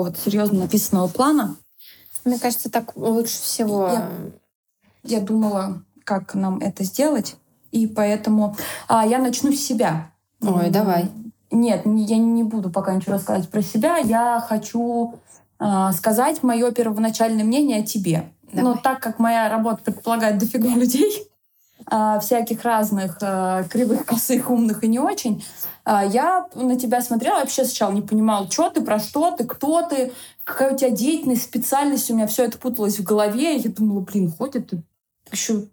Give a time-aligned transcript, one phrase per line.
[0.00, 1.56] какого-то серьезно написанного плана.
[2.24, 3.88] Мне кажется, так лучше всего.
[3.88, 4.10] Я,
[5.02, 7.36] я думала, как нам это сделать,
[7.70, 8.56] и поэтому
[8.88, 10.10] а, я начну с себя.
[10.40, 11.10] Ой, давай.
[11.50, 13.98] Нет, я не буду пока ничего рассказывать про себя.
[13.98, 15.14] Я хочу
[15.58, 18.32] э, сказать мое первоначальное мнение о тебе.
[18.52, 18.74] Давай.
[18.74, 21.29] Но так как моя работа предполагает дофига людей,
[22.20, 25.44] всяких разных э, кривых, косых, умных и не очень,
[25.84, 29.82] э, я на тебя смотрела, вообще сначала не понимала, что ты, про что ты, кто
[29.82, 30.12] ты,
[30.44, 32.10] какая у тебя деятельность, специальность.
[32.10, 33.56] У меня все это путалось в голове.
[33.56, 34.70] Я думала, блин, ходит
[35.32, 35.64] еще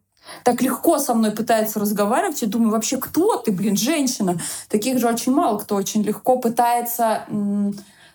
[0.44, 2.42] так легко со мной пытается разговаривать.
[2.42, 4.38] Я думаю, вообще, кто ты, блин, женщина?
[4.70, 7.26] Таких же очень мало кто очень легко пытается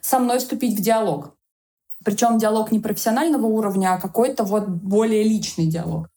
[0.00, 1.34] со мной вступить в диалог.
[2.04, 6.08] Причем диалог не профессионального уровня, а какой-то вот более личный диалог.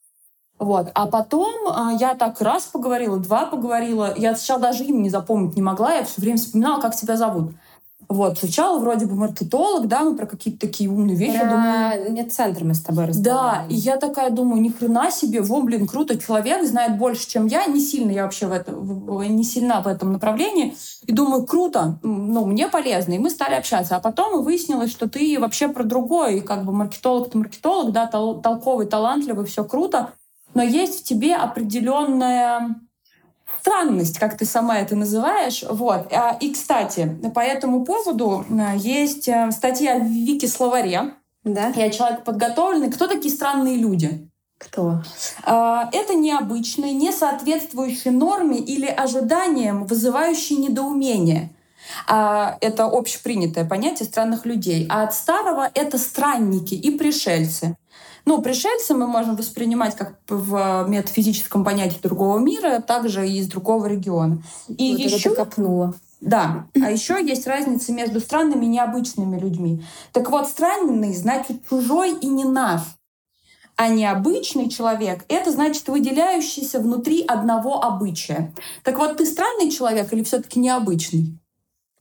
[0.58, 0.89] Вот.
[0.94, 4.14] А потом э, я так раз поговорила, два поговорила.
[4.16, 5.94] Я сначала даже имя не запомнить не могла.
[5.95, 7.52] Я все время вспоминала, как тебя зовут.
[8.08, 11.39] Вот, сначала вроде бы маркетолог, да, мы про какие-то такие умные вещи.
[11.39, 13.67] Про думаю, медцентр мы с тобой разговаривали.
[13.67, 17.47] Да, и я такая думаю, ни хрена себе, во, блин, круто, человек знает больше, чем
[17.47, 20.75] я, не сильно я вообще в этом, не сильна в этом направлении.
[21.08, 23.14] И думаю, круто, ну, мне полезно.
[23.14, 23.95] И мы стали общаться.
[23.95, 26.36] А потом выяснилось, что ты вообще про другое.
[26.36, 30.12] И как бы маркетолог ты маркетолог, да, тол- толковый, талантливый, все круто.
[30.56, 32.75] Но есть в тебе определенная
[33.59, 35.64] странность, как ты сама это называешь.
[35.67, 36.12] Вот.
[36.12, 41.14] А, и, кстати, по этому поводу э, есть э, статья в Вики словаре.
[41.44, 41.70] Да.
[41.75, 42.92] Я человек подготовленный.
[42.92, 44.30] Кто такие странные люди?
[44.58, 45.03] Кто?
[45.44, 51.50] А, это необычные, не соответствующие норме или ожиданиям, вызывающие недоумение.
[52.08, 54.88] А, это общепринятое понятие странных людей.
[54.90, 57.75] А от старого это странники и пришельцы.
[58.26, 63.86] Ну, пришельцы мы можем воспринимать как в метафизическом понятии другого мира, также и из другого
[63.86, 64.41] региона.
[64.68, 65.94] И вот еще копнула.
[66.22, 66.68] Да.
[66.74, 69.84] А еще есть разница между странными и необычными людьми.
[70.12, 72.81] Так вот, странный значит чужой и не наш.
[73.78, 78.53] А необычный человек— это значит выделяющийся внутри одного обычая.
[78.84, 81.38] Так вот, ты странный человек или все таки необычный?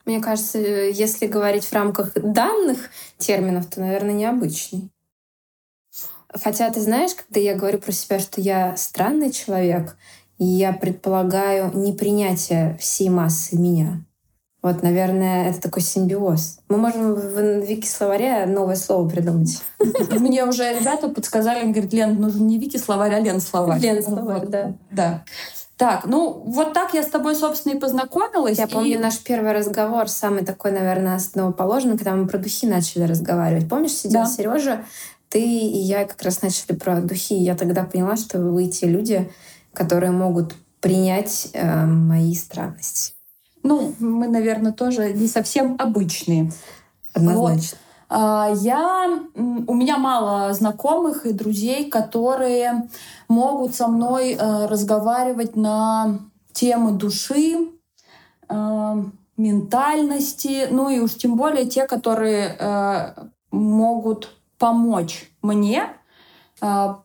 [0.06, 4.90] Мне кажется, если говорить в рамках данных терминов, то, наверное, необычный.
[6.42, 9.96] Хотя, ты знаешь, когда я говорю про себя, что я странный человек,
[10.38, 14.04] я предполагаю непринятие всей массы меня.
[14.64, 16.60] Вот, наверное, это такой симбиоз.
[16.70, 19.62] Мы можем в вики-словаре новое слово придумать.
[20.10, 23.78] Мне уже ребята подсказали, говорят, Лен, нужен не вики-словарь, а Лен-словарь.
[23.78, 24.72] Лен-словарь, да.
[24.90, 25.24] Да.
[25.76, 28.56] Так, ну вот так я с тобой, собственно, и познакомилась.
[28.56, 28.70] Я и...
[28.70, 33.68] помню наш первый разговор, самый такой, наверное, основоположный, когда мы про духи начали разговаривать.
[33.68, 34.26] Помнишь, сидел да.
[34.26, 34.84] Сережа,
[35.34, 39.28] ты и я как раз начали про духи, я тогда поняла, что вы те люди,
[39.72, 43.14] которые могут принять э, мои странности.
[43.64, 46.52] Ну, мы, наверное, тоже не совсем обычные.
[47.12, 47.78] Однозначно.
[48.08, 48.16] Вот.
[48.16, 52.88] А, я, у меня мало знакомых и друзей, которые
[53.26, 56.20] могут со мной э, разговаривать на
[56.52, 57.70] темы души,
[58.48, 59.04] э,
[59.36, 63.14] ментальности, ну и уж тем более те, которые э,
[63.50, 64.30] могут
[64.64, 65.88] помочь мне
[66.62, 67.02] а,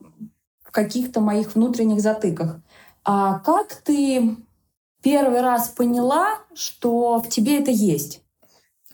[0.64, 2.62] в каких-то моих внутренних затыках.
[3.04, 4.38] А как ты
[5.04, 8.22] первый раз поняла, что в тебе это есть?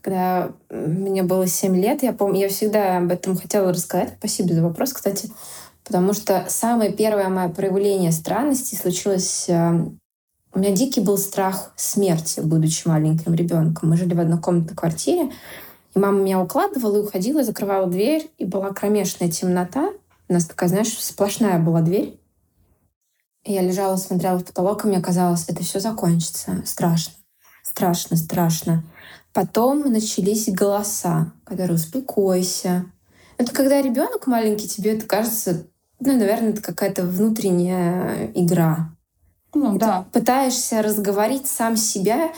[0.02, 4.16] Когда мне было 7 лет, я помню, я всегда об этом хотела рассказать.
[4.18, 5.30] Спасибо за вопрос, кстати.
[5.84, 9.48] Потому что самое первое мое проявление странности случилось...
[9.48, 9.75] А,
[10.54, 13.90] у меня дикий был страх смерти, будучи маленьким ребенком.
[13.90, 15.30] Мы жили в однокомнатной квартире,
[15.95, 19.91] и мама меня укладывала и уходила, закрывала дверь, и была кромешная темнота.
[20.28, 22.19] У нас такая, знаешь, сплошная была дверь.
[23.45, 26.61] И я лежала, смотрела в потолок, и мне казалось, это все закончится.
[26.66, 27.13] Страшно.
[27.63, 28.83] Страшно, страшно.
[29.33, 32.86] Потом начались голоса, которые «успокойся».
[33.38, 35.68] Это когда ребенок маленький, тебе это кажется,
[36.00, 38.91] ну, наверное, это какая-то внутренняя игра.
[39.53, 40.06] Ну, да.
[40.12, 42.31] Пытаешься разговорить сам себя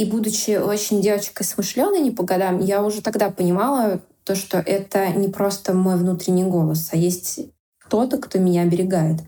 [0.00, 5.08] и будучи очень девочкой смышленой не по годам, я уже тогда понимала то, что это
[5.08, 7.40] не просто мой внутренний голос, а есть
[7.78, 9.20] кто-то, кто меня оберегает.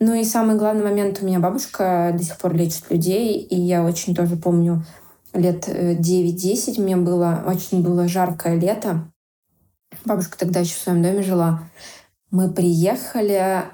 [0.00, 3.84] Ну и самый главный момент, у меня бабушка до сих пор лечит людей, и я
[3.84, 4.82] очень тоже помню
[5.34, 5.98] лет 9-10
[6.78, 9.12] э, мне было, очень было жаркое лето.
[10.06, 11.68] Бабушка тогда еще в своем доме жила.
[12.30, 13.64] Мы приехали,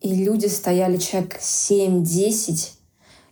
[0.00, 2.75] и люди стояли человек 7-10,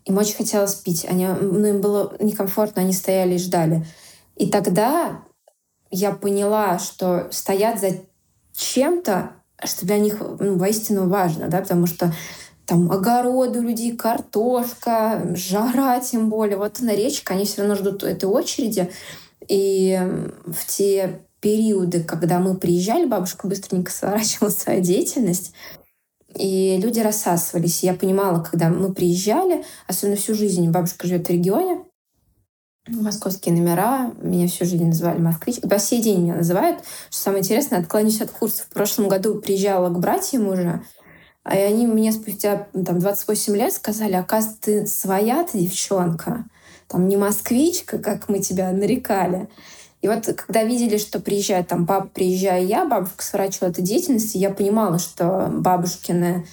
[0.05, 1.07] им очень хотелось пить.
[1.09, 3.87] Они, ну, им было некомфортно, они стояли и ждали.
[4.37, 5.23] И тогда
[5.91, 7.91] я поняла, что стоят за
[8.55, 9.33] чем-то,
[9.65, 12.13] что для них ну, воистину важно, да, потому что
[12.67, 16.57] там огороды у людей, картошка, жара тем более.
[16.57, 18.91] Вот на речка, они все равно ждут этой очереди.
[19.47, 20.01] И
[20.47, 25.53] в те периоды, когда мы приезжали, бабушка быстренько сворачивала свою деятельность,
[26.35, 27.83] и люди рассасывались.
[27.83, 31.85] Я понимала, когда мы приезжали, особенно всю жизнь, бабушка живет в регионе,
[32.87, 35.61] московские номера, меня всю жизнь называли москвич.
[35.61, 36.81] По сей день меня называют.
[37.11, 38.67] Что самое интересное, отклонюсь от курсов.
[38.67, 40.83] В прошлом году приезжала к братьям уже,
[41.45, 46.47] а они мне спустя там, 28 лет сказали, оказывается, ты своя ты девчонка,
[46.89, 49.49] там не москвичка, как мы тебя нарекали.
[50.05, 54.51] И вот когда видели, что приезжает там папа, приезжаю я, бабушка сворачивала эту деятельность, я
[54.51, 56.47] понимала, что бабушкины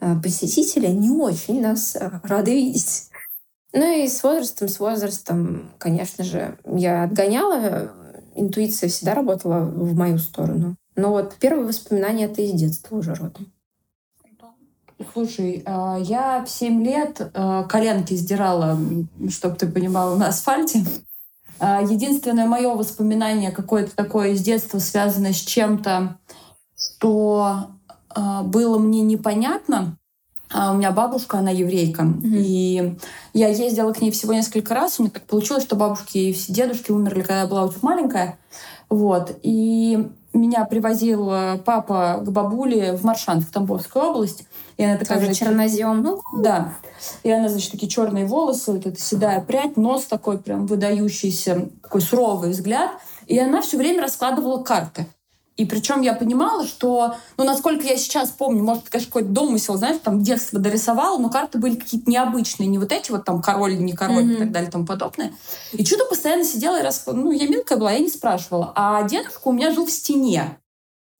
[0.00, 3.04] э, посетители не очень нас э, рады видеть.
[3.72, 7.92] Ну и с возрастом, с возрастом, конечно же, я отгоняла,
[8.34, 10.74] интуиция всегда работала в мою сторону.
[10.96, 13.52] Но вот первые воспоминания это из детства уже родом.
[15.12, 17.30] Слушай, я в 7 лет
[17.68, 18.76] коленки сдирала,
[19.28, 20.82] чтобы ты понимала, на асфальте.
[21.58, 26.18] А, единственное мое воспоминание какое-то такое из детства связано с чем-то,
[26.76, 27.68] что
[28.44, 29.98] было мне непонятно.
[30.54, 32.02] У меня бабушка, она еврейка.
[32.02, 32.36] Mm-hmm.
[32.38, 32.98] И
[33.34, 34.98] я ездила к ней всего несколько раз.
[34.98, 38.38] У меня так получилось, что бабушки и все дедушки умерли, когда я была очень маленькая.
[38.88, 39.36] Вот.
[39.42, 44.46] И меня привозил э, папа к бабуле в Маршант, в Тамбовскую область.
[44.76, 46.02] И она такая Тоже чернозем.
[46.02, 46.74] Ну, да.
[47.22, 52.00] И она, значит, такие черные волосы, вот эта седая прядь, нос такой прям выдающийся, такой
[52.00, 52.92] суровый взгляд.
[53.26, 55.06] И она все время раскладывала карты.
[55.56, 59.76] И причем я понимала, что, ну, насколько я сейчас помню, может, это, конечно, какой-то домысел,
[59.76, 63.78] знаешь, там детство дорисовала, но карты были какие-то необычные, не вот эти вот там король,
[63.78, 64.34] не король mm-hmm.
[64.34, 65.32] и так далее и тому подобное.
[65.72, 67.04] И чудо постоянно сидела и рас...
[67.06, 68.72] Ну, я мелкая была, я не спрашивала.
[68.74, 70.58] А дедушка у меня жил в стене.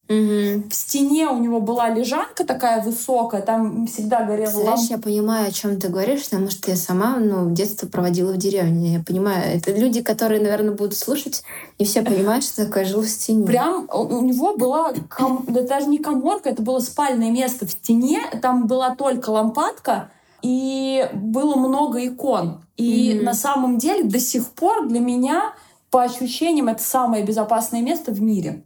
[0.09, 0.69] Угу.
[0.71, 4.93] В стене у него была лежанка такая высокая, там всегда горела Знаешь, лампа.
[4.93, 8.95] я понимаю, о чем ты говоришь, потому что я сама ну, детство проводила в деревне.
[8.95, 11.43] Я понимаю, это люди, которые, наверное, будут слушать,
[11.81, 13.47] не все понимают, что такое жил в стене.
[13.47, 15.45] Прям у него была, ком...
[15.49, 20.11] да даже не коморка, это было спальное место в стене, там была только лампадка,
[20.41, 22.63] и было много икон.
[22.77, 25.55] И mm на самом деле до сих пор для меня,
[25.91, 28.63] по ощущениям, это самое безопасное место в мире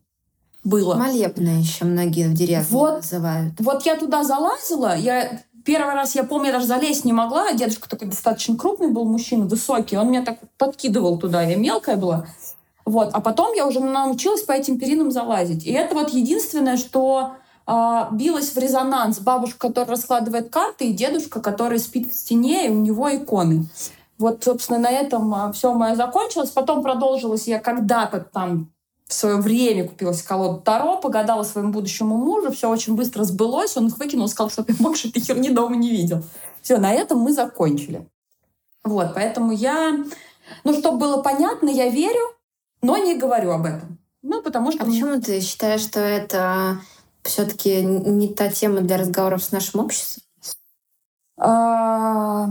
[0.64, 0.94] было.
[0.94, 3.54] Молебное еще многие в деревне вот, называют.
[3.58, 7.52] Вот я туда залазила, я первый раз, я помню, я даже залезть не могла.
[7.52, 9.96] Дедушка такой достаточно крупный был мужчина, высокий.
[9.96, 12.26] Он меня так подкидывал туда, я мелкая была.
[12.84, 13.10] Вот.
[13.12, 15.64] А потом я уже научилась по этим перинам залазить.
[15.64, 17.34] И это вот единственное, что
[17.66, 19.20] э, билось в резонанс.
[19.20, 23.68] Бабушка, которая раскладывает карты, и дедушка, который спит в стене, и у него иконы.
[24.18, 26.50] Вот, собственно, на этом а, все мое закончилось.
[26.50, 28.70] Потом продолжилось я когда-то там
[29.10, 33.76] в свое время купила себе колоду Таро, погадала своему будущему мужу, все очень быстро сбылось,
[33.76, 36.22] он их выкинул, сказал, что я больше этой херни дома не видел.
[36.62, 38.08] Все, на этом мы закончили.
[38.84, 39.98] Вот, поэтому я...
[40.62, 42.20] Ну, чтобы было понятно, я верю,
[42.82, 43.98] но не говорю об этом.
[44.22, 44.84] Ну, потому что...
[44.84, 46.78] А почему ты считаешь, что это
[47.24, 50.22] все-таки не та тема для разговоров с нашим обществом?
[51.36, 52.48] А,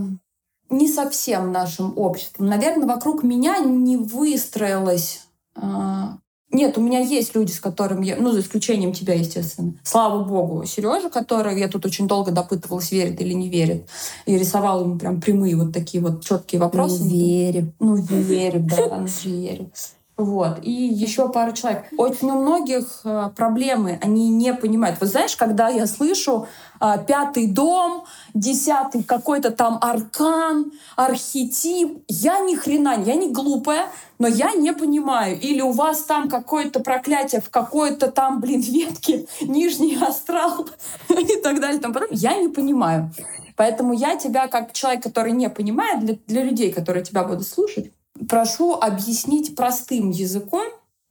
[0.69, 2.47] не совсем нашим обществом.
[2.47, 5.23] Наверное, вокруг меня не выстроилась
[5.55, 6.18] а,
[6.51, 9.75] нет, у меня есть люди, с которыми я, ну, за исключением тебя, естественно.
[9.83, 13.87] Слава богу, Сережа, который я тут очень долго допытывалась, верит или не верит,
[14.25, 17.03] и рисовал ему прям прямые вот такие вот четкие вопросы.
[17.03, 17.73] Ну, верю.
[17.79, 19.71] Ну, верю, да, ну, верю.
[20.19, 20.59] Вот.
[20.63, 21.85] И еще пару человек.
[21.95, 24.99] Очень у многих э, проблемы, они не понимают.
[24.99, 26.45] Вы знаешь, когда я слышу
[26.81, 33.87] э, пятый дом, десятый какой-то там аркан, архетип, я ни хрена, я не глупая,
[34.19, 35.39] но я не понимаю.
[35.39, 40.67] Или у вас там какое-то проклятие в какой-то там, блин, ветке, нижний астрал
[41.09, 41.79] и так далее.
[41.79, 43.09] Там, я не понимаю.
[43.55, 47.93] Поэтому я тебя, как человек, который не понимает, для, для людей, которые тебя будут слушать,
[48.27, 50.67] прошу объяснить простым языком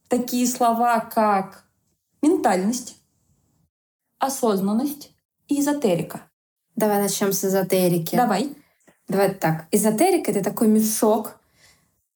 [0.07, 1.65] такие слова, как
[2.21, 2.97] ментальность,
[4.17, 5.11] осознанность
[5.47, 6.21] и эзотерика.
[6.75, 8.15] Давай начнем с эзотерики.
[8.15, 8.55] Давай.
[9.07, 9.67] Давай так.
[9.71, 11.39] Эзотерика— это такой мешок,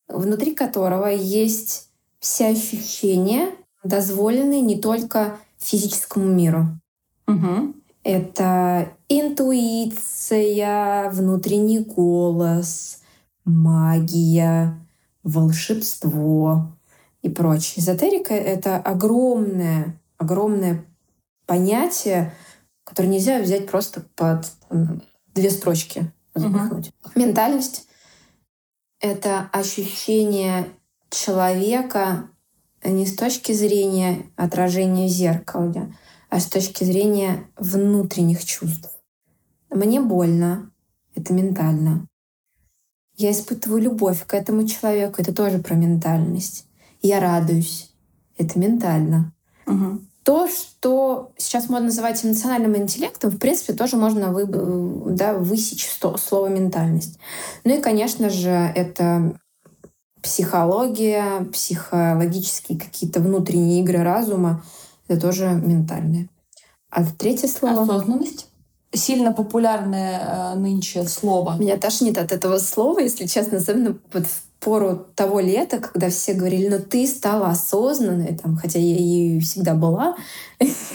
[0.08, 3.50] внутри которого есть все ощущения,
[3.84, 6.68] дозволенные не только физическому миру.
[7.28, 7.74] Угу.
[8.04, 10.30] Это интуиция,
[11.10, 13.00] внутренний голос,
[13.46, 14.83] магия,
[15.24, 16.76] волшебство
[17.22, 17.84] и прочее.
[17.84, 20.86] Эзотерика— это огромное, огромное
[21.46, 22.34] понятие,
[22.84, 24.52] которое нельзя взять просто под
[25.34, 26.92] две строчки запихнуть.
[27.04, 27.12] Угу.
[27.16, 27.88] Ментальность—
[29.00, 30.68] это ощущение
[31.10, 32.30] человека
[32.84, 35.96] не с точки зрения отражения в зеркале,
[36.30, 38.90] а с точки зрения внутренних чувств.
[39.70, 40.72] Мне больно,
[41.16, 42.08] это ментально.
[43.16, 45.22] Я испытываю любовь к этому человеку.
[45.22, 46.66] Это тоже про ментальность.
[47.02, 47.92] я радуюсь.
[48.38, 49.34] Это ментально.
[49.68, 50.00] Угу.
[50.24, 55.86] То, что сейчас можно называть эмоциональным интеллектом, в принципе, тоже можно вы, да, высечь
[56.18, 57.20] слово «ментальность».
[57.66, 59.38] Ну и, конечно же, это
[60.22, 64.64] психология, психологические какие-то внутренние игры разума.
[65.10, 66.30] Это тоже ментальное.
[66.90, 67.84] А третье слово?
[67.84, 68.48] Осознанность.
[68.94, 71.58] Сильно популярное э, нынче слово.
[71.58, 76.34] Меня тошнит от этого слова, если честно, особенно вот в пору того лета, когда все
[76.34, 80.16] говорили, ну ты стала осознанной, там, хотя я ею всегда была.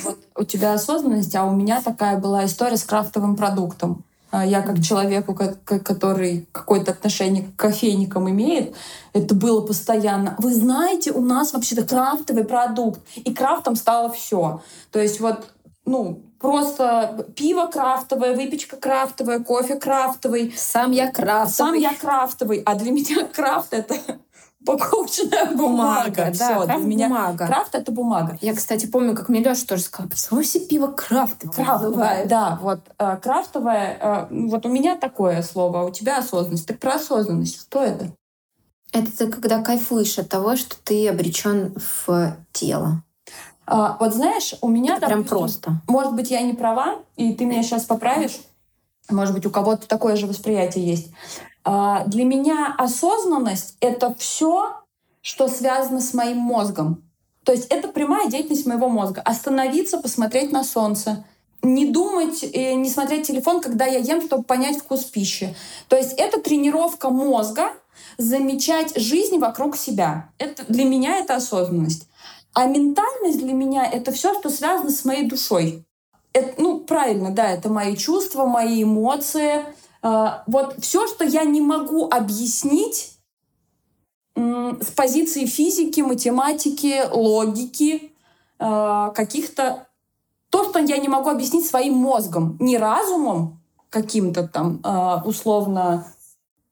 [0.05, 4.05] Вот у тебя осознанность, а у меня такая была история с крафтовым продуктом.
[4.31, 8.75] А я как человеку, который какое-то отношение к кофейникам имеет,
[9.15, 10.37] это было постоянно.
[10.39, 14.63] Вы знаете, у нас вообще-то крафтовый продукт, и крафтом стало все.
[14.91, 15.47] То есть вот
[15.87, 20.55] ну, просто пиво крафтовое, выпечка крафтовая, кофе крафтовый.
[20.57, 21.53] Сам я крафтовый.
[21.53, 22.63] Сам я крафтовый.
[22.65, 23.97] А для меня крафт— это
[24.61, 26.11] упаковочная бумага.
[26.11, 27.47] бумага да, Всё, крафт для меня бумага.
[27.47, 28.39] Крафт— это бумага.
[28.41, 31.55] Я, кстати, помню, как мне Леша тоже сказал, почему все пиво крафтовое?
[31.55, 32.59] Крафтовое, да.
[32.63, 36.67] Вот э, крафтовое, э, вот у меня такое слово, а у тебя осознанность.
[36.67, 37.61] Так про осознанность.
[37.61, 38.13] Что это?
[38.93, 43.03] Это ты когда кайфуешь от того, что ты обречен в тело.
[43.71, 44.97] А, вот знаешь, у меня...
[44.97, 45.73] Это допустим, прям просто.
[45.89, 48.39] Может быть, я не права, и ты меня сейчас поправишь.
[49.11, 51.09] Может быть, у кого-то такое же восприятие есть.
[51.65, 54.75] А, для меня осознанность— это все,
[55.21, 57.03] что связано с моим мозгом.
[57.45, 59.21] То есть это прямая деятельность моего мозга.
[59.23, 61.25] Остановиться, посмотреть на солнце,
[61.63, 65.55] не думать, и не смотреть телефон, когда я ем, чтобы понять вкус пищи.
[65.89, 67.73] То есть это тренировка мозга
[68.17, 70.31] замечать жизнь вокруг себя.
[70.39, 72.09] Это, для меня это осознанность.
[72.55, 75.85] А ментальность для меня— это все, что связано с моей душой.
[76.33, 79.65] Это, ну, правильно, да, это мои чувства, мои эмоции.
[80.03, 83.19] Э, вот все, что я не могу объяснить
[84.81, 88.13] с позиции физики, математики, логики,
[88.59, 89.87] э, каких-то...
[90.51, 96.07] То, что я не могу объяснить своим мозгом, не разумом каким-то там, э, условно,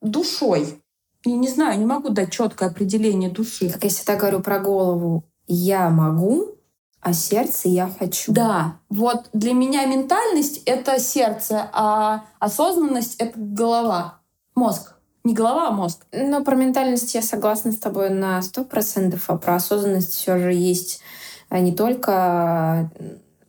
[0.00, 0.82] душой.
[1.24, 3.68] Я не знаю, не могу дать четкое определение души.
[3.68, 6.56] Как я всегда говорю про голову, я могу,
[7.00, 8.32] а сердце я хочу.
[8.32, 14.20] Да, вот для меня ментальность— это сердце, а осознанность— это голова,
[14.54, 14.94] мозг.
[15.24, 16.06] Не голова, а мозг.
[16.12, 20.52] Но про ментальность я согласна с тобой на сто процентов, а про осознанность все же
[20.52, 21.00] есть
[21.48, 22.90] а не только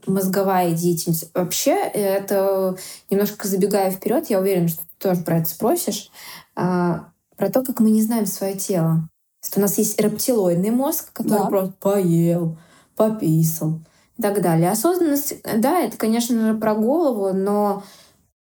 [0.06, 1.30] мозговая деятельность.
[1.34, 2.78] Вообще, это
[3.10, 6.12] немножко забегая вперед, я уверена, что ты тоже про это спросишь,
[6.56, 9.10] а, про то, как мы не знаем свое тело
[9.56, 11.46] у нас есть рептилоидный мозг, который да.
[11.46, 12.58] просто поел,
[12.96, 13.80] пописал
[14.18, 14.72] и так далее.
[14.72, 17.84] Осознанность, да, это, конечно же, про голову, но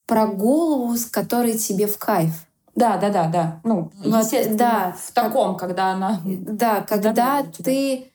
[0.06, 2.46] про голову, с которой тебе в кайф.
[2.74, 3.60] Да, да, да, да.
[3.64, 6.20] Ну, вот, да, в таком, как, когда она...
[6.24, 8.10] Да, когда ты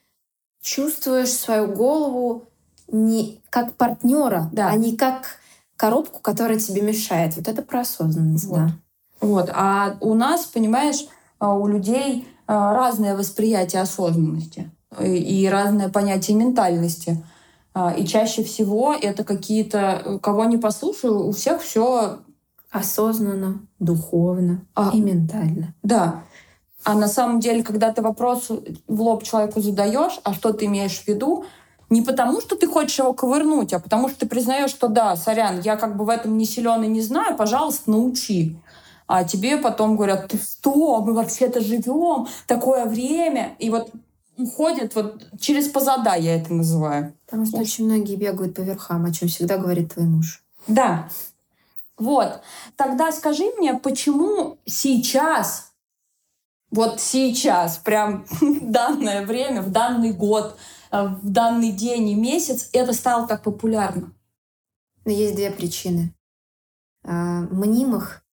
[0.62, 2.46] чувствуешь свою голову
[2.88, 4.70] не как партнера, да.
[4.70, 5.40] а не как
[5.76, 7.36] коробку, которая тебе мешает.
[7.36, 8.58] Вот это про осознанность, вот.
[8.58, 8.72] да.
[9.22, 9.50] Вот.
[9.54, 11.06] А у нас, понимаешь,
[11.40, 17.24] а, у людей разное восприятие осознанности и разное понятие ментальности.
[17.74, 22.20] А, и чаще всего это какие-то, кого не послушаю, у всех все
[22.72, 25.76] осознанно, духовно а, и ментально.
[25.84, 26.24] Да.
[26.84, 31.00] А на самом деле, когда ты вопрос в лоб человеку задаешь, а что ты имеешь
[31.00, 31.46] в виду,
[31.90, 35.62] не потому, что ты хочешь его ковырнуть, а потому что ты признаешь, что да, сорян,
[35.62, 38.58] я как бы в этом не силен и не знаю, пожалуйста, научи
[39.08, 43.56] а тебе потом говорят, ты что, мы вообще-то живем, такое время.
[43.58, 43.92] И вот
[44.38, 47.14] уходят вот через позада, я это называю.
[47.26, 50.44] Потому что очень многие бегают по верхам, о чем всегда говорит твой муж.
[50.68, 51.10] Да.
[51.98, 52.42] Вот.
[52.76, 55.72] Тогда скажи мне, почему сейчас,
[56.70, 60.58] вот сейчас, прям в данное время, в данный год,
[60.92, 64.14] э, в данный день и месяц это стало так популярно?
[65.06, 66.14] Но есть две причины.
[67.04, 68.27] А, мнимых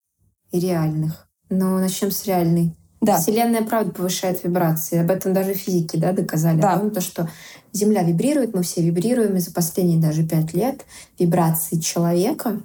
[0.54, 1.28] и реальных.
[1.50, 2.74] Но начнем с реальной.
[3.00, 3.18] Да.
[3.18, 4.98] Вселенная, правда, повышает вибрации.
[4.98, 6.60] Об этом даже физики да, доказали.
[6.60, 6.78] Да.
[6.78, 7.28] Том, то, что
[7.72, 10.86] Земля вибрирует, мы все вибрируем, и за последние даже пять лет
[11.18, 12.60] вибрации человека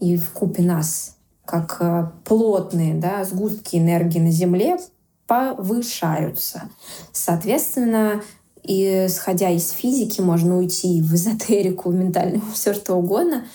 [0.00, 4.78] и в купе нас, как э, плотные да, сгустки энергии на Земле,
[5.26, 6.70] повышаются.
[7.12, 8.22] Соответственно,
[8.62, 13.46] и исходя из физики, можно уйти в эзотерику, в ментальную, все что угодно,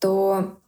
[0.00, 0.58] то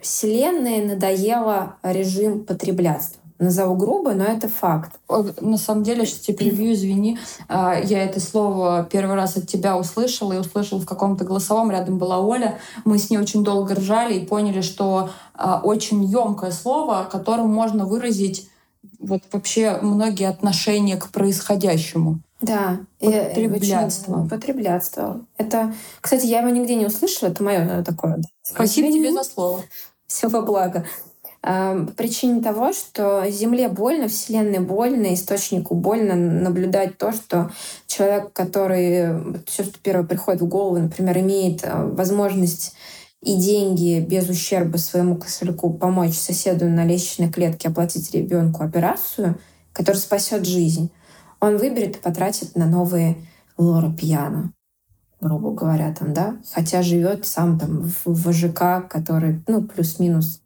[0.00, 3.20] Вселенной надоело режим потреблятства.
[3.38, 5.00] Назову грубо, но это факт.
[5.40, 7.18] На самом деле, сейчас тебе перебью, извини.
[7.48, 11.70] А, я это слово первый раз от тебя услышала и услышала в каком-то голосовом.
[11.70, 12.58] Рядом была Оля.
[12.84, 17.86] Мы с ней очень долго ржали и поняли, что а, очень емкое слово, которым можно
[17.86, 18.50] выразить
[18.98, 22.20] вот вообще многие отношения к происходящему.
[22.40, 24.26] Да, потреблятство.
[24.28, 25.26] Потреблятство.
[25.36, 28.20] Это, кстати, я его нигде не услышала, это мое такое.
[28.42, 29.62] Спасибо тебе за слово.
[30.10, 30.84] Все во благо.
[31.40, 37.52] По причине того, что Земле больно, Вселенной больно, источнику больно наблюдать то, что
[37.86, 42.74] человек, который все, что первое приходит в голову, например, имеет а, возможность
[43.22, 49.38] и деньги без ущерба своему кошельку помочь соседу на лестничной клетке оплатить ребенку операцию,
[49.72, 50.90] которая спасет жизнь,
[51.38, 53.16] он выберет и потратит на новые
[53.56, 54.52] лора пьяно,
[55.20, 60.42] грубо говоря, там, да, хотя живет сам там в ВЖК, который, ну, плюс-минус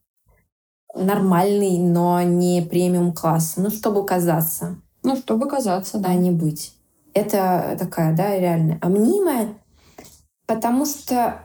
[0.95, 4.76] нормальный, но не премиум класса, ну, чтобы казаться.
[5.02, 6.11] Ну, чтобы казаться, да.
[6.11, 6.75] А не быть.
[7.12, 8.78] Это такая, да, реальная.
[8.81, 9.54] А мнимая,
[10.47, 11.40] потому что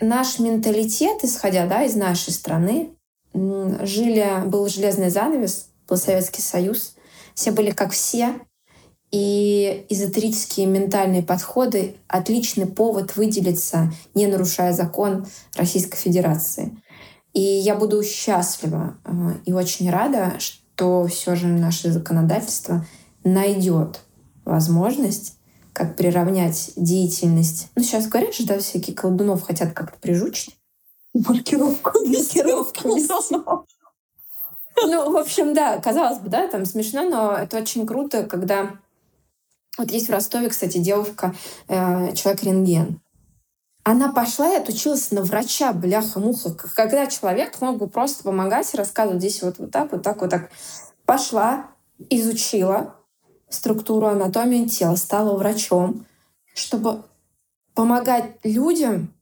[0.00, 2.90] наш менталитет, исходя да, из нашей страны,
[3.34, 6.96] жили, был железный занавес, был Советский Союз,
[7.34, 8.40] все были как все,
[9.12, 16.82] и эзотерические ментальные подходы— отличный повод выделиться, не нарушая закон Российской Федерации.
[17.34, 19.10] И я буду счастлива э,
[19.44, 22.86] и очень рада, что все же наше законодательство
[23.22, 24.00] найдет
[24.44, 25.36] возможность
[25.72, 27.68] как приравнять деятельность.
[27.76, 30.56] Ну, сейчас говорят же, да, всякие колдунов хотят как-то прижучить.
[31.14, 31.90] Маркировку.
[32.06, 32.88] Маркировку.
[34.84, 38.70] Ну, в общем, да, казалось бы, да, там смешно, но это очень круто, когда...
[39.78, 41.34] Вот есть в Ростове, кстати, девушка,
[41.68, 43.00] э, человек-рентген.
[43.84, 46.54] Она пошла и отучилась на врача, бляха-муха.
[46.76, 50.30] Когда человек мог бы просто помогать и рассказывать здесь вот, вот так, вот так, вот
[50.30, 50.50] так.
[51.04, 51.66] Пошла,
[52.10, 52.94] изучила
[53.48, 56.06] структуру анатомии тела, стала врачом,
[56.54, 57.02] чтобы
[57.74, 59.12] помогать людям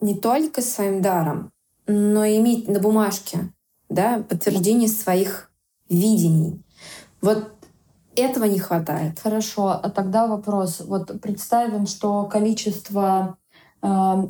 [0.00, 1.50] не только своим даром,
[1.86, 3.50] но и иметь на бумажке
[3.88, 5.50] да, подтверждение своих
[5.88, 6.62] видений.
[7.20, 7.55] Вот
[8.16, 9.18] этого не хватает.
[9.20, 10.80] Хорошо, а тогда вопрос.
[10.80, 13.36] Вот представим, что количество
[13.82, 13.86] э,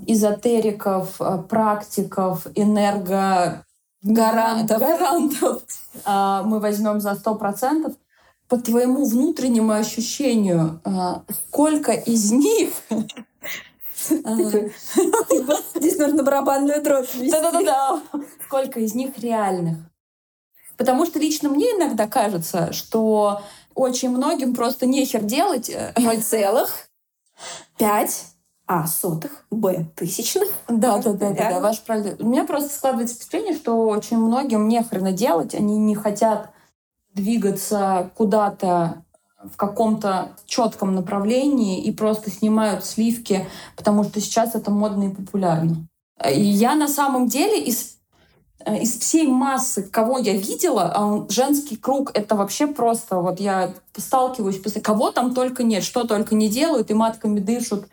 [0.07, 3.65] эзотериков, э, практиков, энерго
[4.03, 5.63] гарантов, гарантов
[6.05, 7.95] э, мы возьмем за сто процентов
[8.49, 14.37] по твоему внутреннему ощущению, а, сколько из них а,
[15.75, 18.01] Здесь нужно барабанную дробь Да-да-да.
[18.45, 19.79] Сколько из них реальных?
[20.77, 23.41] Потому что лично мне иногда кажется, что
[23.77, 25.71] очень многим просто нехер делать.
[25.71, 26.89] Э, Ноль целых
[27.79, 28.25] пять
[28.69, 30.49] а сотых, б тысячных.
[30.67, 32.17] Да, да, да, да, да, ваш правильно.
[32.19, 36.51] У меня просто складывается впечатление, что очень многим нехрена делать, они не хотят
[37.15, 39.05] двигаться куда-то
[39.45, 45.87] в каком-то четком направлении и просто снимают сливки, потому что сейчас это модно и популярно.
[46.29, 47.96] И я на самом деле из э,
[48.65, 53.17] из всей массы, кого я видела, а женский круг— это вообще просто...
[53.17, 57.87] Вот я сталкиваюсь, кого там только нет, что только не делают, и матками дышат,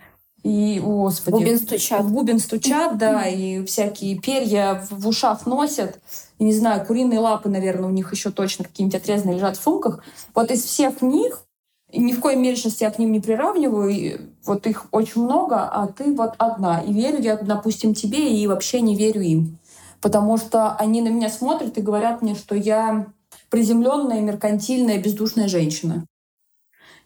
[0.44, 1.36] и, господи...
[1.36, 2.06] Бубен стучат.
[2.06, 6.00] Бубен стучат, да, и всякие перья в ушах носят.
[6.38, 10.04] И, не знаю, куриные лапы, наверное, у них еще точно какие-нибудь отрезанные лежат в сумках.
[10.36, 11.46] Вот из всех них,
[11.94, 15.88] ни в коей мере сейчас я к ним не приравниваю, вот их очень много, а
[15.88, 16.82] ты вот одна.
[16.82, 19.60] И верю я, допустим, тебе, и вообще не верю им.
[20.04, 23.08] Потому что они на меня смотрят и говорят мне, что я
[23.50, 26.06] приземленная, меркантильная, бездушная женщина.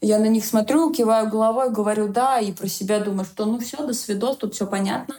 [0.02, 3.86] Я на них смотрю, киваю головой, говорю «да», и про себя думаю, что ну все,
[3.86, 5.16] до свидос, тут все понятно.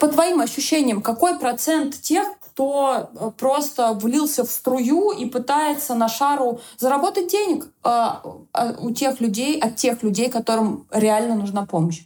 [0.00, 6.08] По твоим ощущениям, какой процент тех, кто э, просто влился в струю и пытается на
[6.08, 12.02] шару заработать денег а, а, у тех людей, от тех людей, которым реально нужна помощь?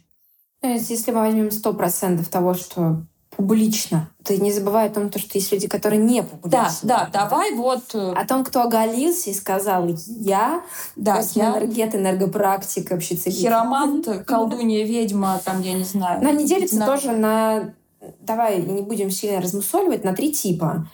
[0.61, 3.01] Если мы возьмем сто процентов того, что
[3.41, 4.09] публично.
[4.23, 6.49] Ты не забывай о том, что есть люди, которые не публичны.
[6.51, 7.95] Да, да, давай вот...
[7.95, 10.63] Э, о том, кто оголился и сказал «я»,
[10.95, 11.51] да, я...
[11.51, 16.23] энергет, энергопрактик, вообще Хиромант, колдунья, ведьма, там, я не знаю.
[16.23, 16.85] Но они делятся на...
[16.85, 17.73] тоже на...
[18.19, 20.87] Давай не будем сильно размусоливать, на три типа.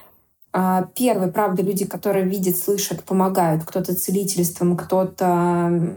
[0.53, 3.63] А, первый, правда, люди, которые видят, слышат, помогают.
[3.63, 5.95] Кто-то целительством, кто-то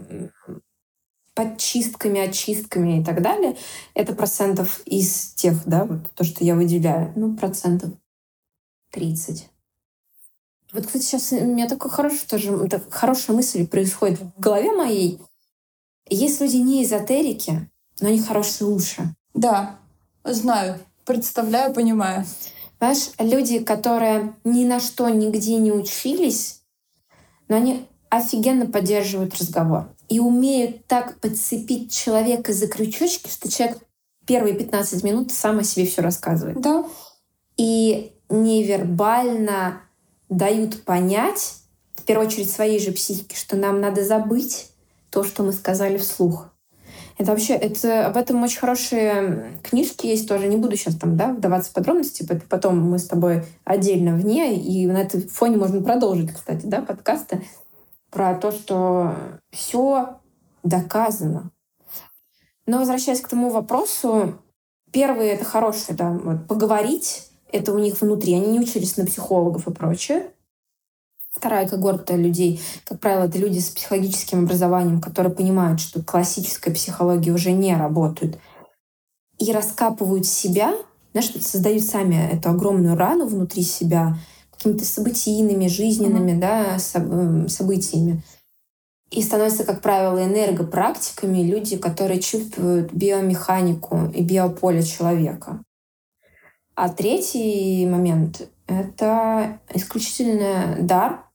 [1.33, 3.55] подчистками, очистками и так далее,
[3.93, 7.91] это процентов из тех, да, вот то, что я выделяю, ну, процентов
[8.91, 9.49] 30.
[10.73, 15.19] Вот, кстати, сейчас у меня такой хороший тоже, так, хорошая мысль происходит в голове моей.
[16.09, 19.15] Есть люди не эзотерики, но они хорошие уши.
[19.33, 19.79] Да,
[20.23, 22.25] знаю, представляю, понимаю.
[22.79, 26.61] Знаешь, люди, которые ни на что нигде не учились,
[27.47, 33.77] но они офигенно поддерживают разговор и умеют так подцепить человека за крючочки, что человек
[34.25, 36.59] первые 15 минут сам о себе все рассказывает.
[36.59, 36.85] Да.
[37.55, 39.83] И невербально
[40.27, 41.55] дают понять,
[41.95, 44.71] в первую очередь своей же психики, что нам надо забыть
[45.11, 46.49] то, что мы сказали вслух.
[47.17, 50.47] Это вообще, это, об этом очень хорошие книжки есть тоже.
[50.47, 52.27] Не буду сейчас там, да, вдаваться в подробности.
[52.49, 54.55] Потом мы с тобой отдельно вне.
[54.57, 57.43] И на этом фоне можно продолжить, кстати, да, подкасты
[58.11, 59.15] про то, что
[59.49, 60.19] все
[60.63, 61.51] доказано.
[62.67, 64.37] Но возвращаясь к тому вопросу,
[64.91, 68.35] первый это хорошее, да, вот, поговорить, это у них внутри.
[68.35, 70.31] Они не учились на психологов и прочее.
[71.31, 77.31] Вторая когорта людей, как правило, это люди с психологическим образованием, которые понимают, что классическая психология
[77.31, 78.37] уже не работает,
[79.39, 80.73] и раскапывают себя,
[81.13, 84.17] знаешь, создают сами эту огромную рану внутри себя
[84.61, 87.47] какими-то событийными, жизненными mm-hmm.
[87.47, 88.21] да, событиями.
[89.09, 95.63] И становятся, как правило, энергопрактиками люди, которые чувствуют биомеханику и биополе человека.
[96.75, 101.25] А третий момент— это исключительно дар.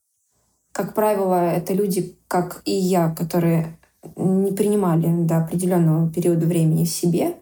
[0.73, 3.77] Как правило, это люди, как и я, которые
[4.17, 7.37] не принимали до определенного периода времени в себе.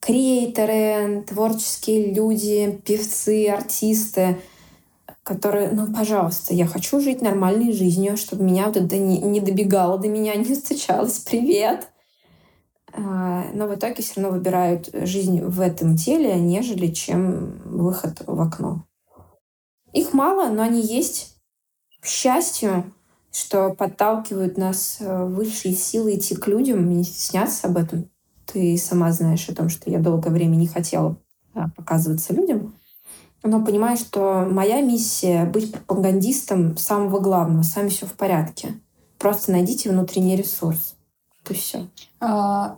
[0.00, 4.36] Креаторы, творческие люди, певцы, артисты,
[5.22, 9.98] которые, ну, пожалуйста, я хочу жить нормальной жизнью, чтобы меня вот это не, не добегало
[9.98, 11.88] до меня, не стучалось «Привет!»
[12.94, 18.40] А, но в итоге все равно выбирают жизнь в этом теле, нежели чем выход в
[18.40, 18.84] окно.
[19.92, 21.36] Их мало, но они есть.
[22.00, 22.92] К счастью,
[23.30, 28.10] что подталкивают нас э, высшие силы идти к людям, не стесняться об этом.
[28.44, 31.16] Ты сама знаешь о том, что я долгое время не хотела
[31.76, 32.71] показываться людям.
[33.44, 38.80] Но понимаю, что моя миссия— быть пропагандистом самого главного, сами все в порядке.
[39.18, 40.94] Просто найдите внутренний ресурс.
[41.44, 41.88] Это все.
[42.20, 42.76] А,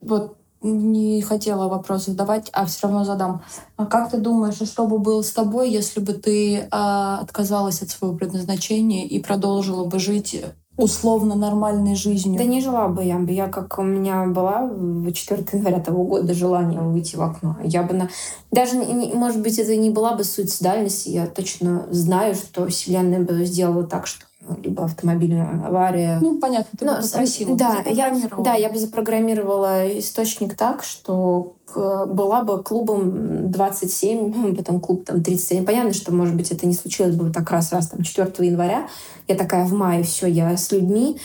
[0.00, 3.42] вот не хотела вопрос задавать, а все равно задам.
[3.76, 7.82] А как ты думаешь, а что бы было с тобой, если бы ты а, отказалась
[7.82, 10.42] от своего предназначения и продолжила бы жить
[10.76, 12.38] условно нормальной жизнью?
[12.38, 13.18] Да не жила бы я.
[13.28, 17.56] Я как у меня была в 4 января того года желание выйти в окно.
[17.62, 18.08] Я бы на...
[18.50, 21.06] Даже, может быть, это не была бы суицидальность.
[21.06, 24.26] Я точно знаю, что Вселенная бы сделала так, что
[24.62, 26.18] либо автомобильная авария.
[26.20, 27.56] Ну, понятно, ты Но, бы попросила.
[27.56, 35.04] Да, я, да, я бы запрограммировала источник так, что была бы клубом 27, потом клуб
[35.04, 35.64] там 37.
[35.64, 38.88] Понятно, что, может быть, это не случилось бы так раз-раз там 4 января.
[39.28, 41.18] Я такая в мае, все, я с людьми.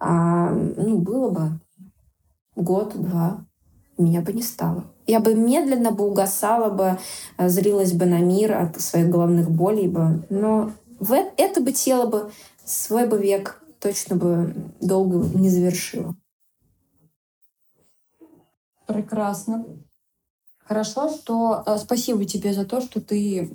[0.00, 1.60] А, ну, было бы
[2.56, 3.44] год-два,
[3.96, 4.84] меня бы не стало.
[5.06, 6.98] Я бы медленно бы угасала бы,
[7.38, 10.22] зрилась бы на мир от своих головных болей бы.
[10.28, 12.30] Но в это бы тело бы
[12.68, 16.14] свой бы век точно бы долго не завершила.
[18.86, 19.64] Прекрасно.
[20.64, 23.50] Хорошо, что э, спасибо тебе за то, что ты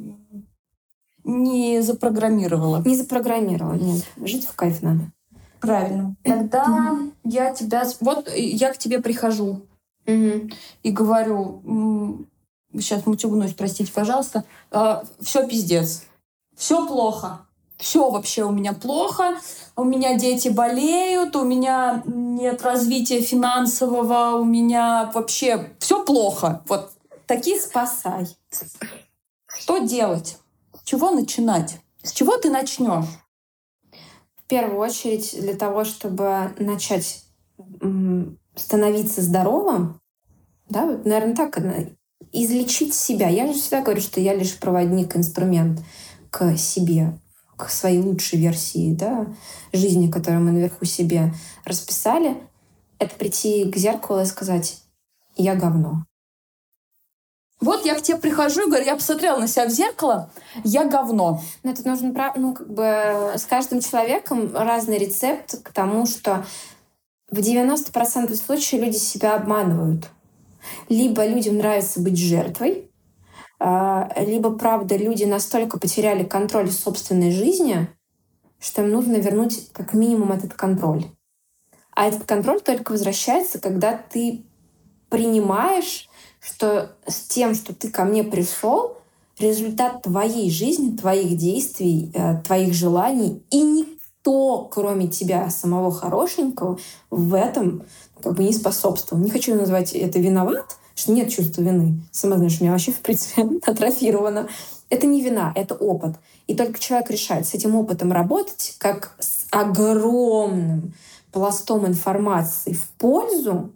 [1.23, 2.81] не запрограммировала.
[2.83, 4.03] Не запрограммировала, нет.
[4.17, 5.11] Жить в кайф надо.
[5.59, 6.15] Правильно.
[6.23, 7.83] Тогда я тебя...
[7.99, 9.65] Вот я к тебе прихожу
[10.05, 12.27] и говорю,
[12.73, 16.03] сейчас мутюгнусь, простите, пожалуйста, «А, все пиздец,
[16.57, 17.47] все плохо
[17.83, 19.37] все вообще у меня плохо,
[19.75, 26.63] у меня дети болеют, у меня нет развития финансового, у меня вообще все плохо.
[26.69, 26.91] Вот
[27.27, 28.27] таких спасай.
[29.47, 30.37] Что делать?
[30.85, 31.77] Чего начинать?
[32.01, 33.05] С чего ты начнешь?
[34.37, 37.25] В первую очередь для того, чтобы начать
[38.55, 39.99] становиться здоровым,
[40.69, 41.59] да, наверное, так,
[42.31, 43.27] излечить себя.
[43.27, 45.81] Я же всегда говорю, что я лишь проводник, инструмент
[46.31, 47.19] к себе
[47.57, 49.27] к своей лучшей версии да,
[49.71, 51.33] жизни, которую мы наверху себе
[51.65, 52.37] расписали,
[52.99, 54.81] это прийти к зеркалу и сказать
[55.35, 56.05] «я говно».
[57.63, 60.29] Вот я к тебе прихожу и говорю, я посмотрела на себя в зеркало,
[60.65, 61.41] я говно.
[61.63, 62.83] Но это нужно, ну, как бы
[63.35, 66.45] с каждым человеком разный рецепт к тому, что
[67.31, 70.09] в 90% случаев люди себя обманывают.
[70.89, 72.91] Либо людям нравится быть жертвой,
[74.17, 77.87] либо, правда, люди настолько потеряли контроль собственной жизни,
[78.59, 81.05] что им нужно вернуть как минимум этот контроль.
[81.91, 84.43] А этот контроль только возвращается, когда ты
[85.09, 88.97] принимаешь, что с тем, что ты ко мне пришел,
[89.39, 97.33] результат твоей жизни, твоих действий, э, твоих желаний, и никто, кроме тебя самого хорошенького, в
[97.33, 97.83] этом
[98.21, 99.23] как бы не способствовал.
[99.23, 102.01] Не хочу назвать это виноват, что нет чувства вины.
[102.11, 104.47] Сама знаешь, у меня вообще, в принципе, атрофировано.
[104.89, 106.15] Это не вина, это опыт.
[106.47, 110.93] И только человек решает с этим опытом работать, как с огромным
[111.31, 113.71] пластом информации в пользу,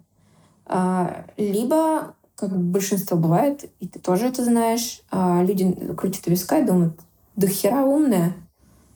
[0.66, 6.64] а, либо, как большинство бывает, и ты тоже это знаешь, а, люди крутят виска и
[6.64, 6.94] думают,
[7.36, 8.34] да хера умная,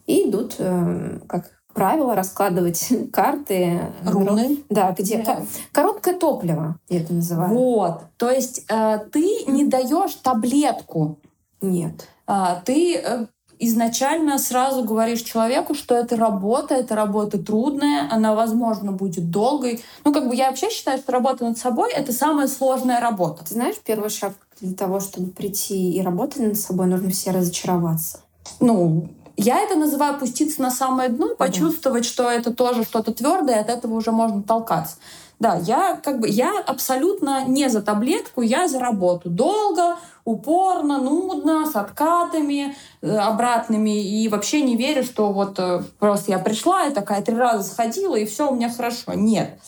[0.06, 3.80] и идут, э, как правило, раскладывать карты.
[4.04, 4.58] Руны.
[4.68, 5.24] Да, где
[5.72, 7.54] короткое топливо, я это называю.
[7.54, 8.02] Вот.
[8.16, 11.18] То есть э, ты не даешь таблетку.
[11.60, 12.08] Нет.
[12.26, 13.26] А, ты э,
[13.58, 19.80] изначально сразу говоришь человеку, что это работа, это работа трудная, она, возможно, будет долгой.
[20.04, 23.44] Ну, как бы я вообще считаю, что работа над собой— это самая сложная работа.
[23.44, 28.20] Ты знаешь, первый шаг для того, чтобы прийти и работать над собой, нужно все разочароваться.
[28.58, 33.68] Ну, я это называю опуститься на самое дно, почувствовать, что это тоже что-то твердое, от
[33.68, 34.96] этого уже можно толкаться.
[35.42, 39.28] Да, я как бы я абсолютно не за таблетку, я за работу.
[39.28, 44.04] Долго, упорно, нудно, с откатами э, обратными.
[44.04, 48.14] И вообще не верю, что вот э, просто я пришла и такая три раза сходила,
[48.14, 49.14] и все у меня хорошо.
[49.14, 49.58] Нет.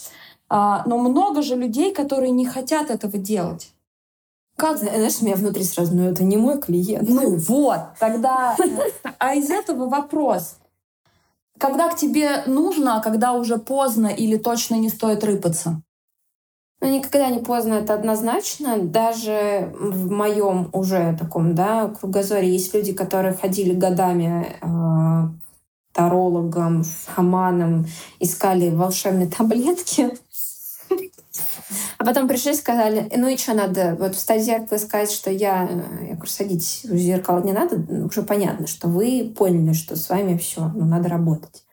[0.48, 3.74] А, но много же людей, которые не хотят этого делать.
[4.57, 7.09] Как, знаешь, у меня внутри сразу, ну это не мой клиент.
[7.09, 8.57] Ну вот, тогда...
[9.19, 10.59] А из этого вопрос.
[11.59, 15.83] Когда к тебе нужно, а когда уже поздно или точно не стоит рыпаться?
[16.81, 18.79] Ну, никогда не поздно, это однозначно.
[18.79, 25.29] Даже в моем уже таком, да, кругозоре есть люди, которые ходили годами э,
[25.95, 27.87] тарологом, шаманом,
[28.21, 30.19] искали волшебные таблетки.
[31.99, 35.11] А потом пришли и сказали, ну и что надо, вот встать в зеркало и сказать,
[35.11, 35.65] что я...
[35.65, 39.97] Э, я говорю, садитесь, в зеркало не надо, ну, уже понятно, что вы поняли, что
[39.97, 41.65] с вами все, ну надо работать.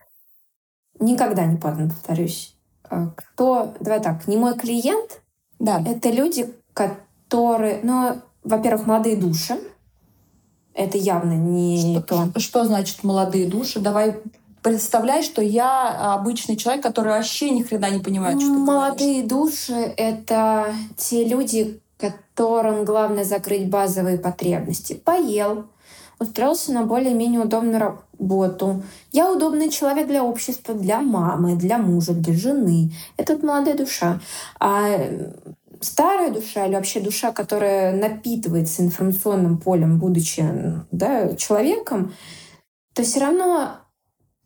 [0.99, 2.55] Никогда не поздно, повторюсь.
[2.83, 5.21] А кто, давай так, не мой клиент,
[5.59, 5.83] да.
[5.85, 9.57] это люди, которые, ну, во-первых, молодые души,
[10.73, 12.39] это явно не что, то.
[12.39, 13.79] Что значит молодые души?
[13.79, 14.17] Давай
[14.61, 19.29] представляй, что я обычный человек, который вообще ни хрена не понимает, что Молодые говоришь.
[19.29, 24.93] души— это те люди, которым главное закрыть базовые потребности.
[24.93, 25.65] Поел,
[26.19, 28.83] устроился на более-менее удобную работу.
[29.11, 32.91] Я удобный человек для общества, для мамы, для мужа, для жены.
[33.17, 34.19] Это вот молодая душа.
[34.59, 34.99] А
[35.81, 40.43] старая душа или вообще душа, которая напитывается информационным полем, будучи
[40.91, 42.13] да, человеком,
[42.93, 43.80] то все равно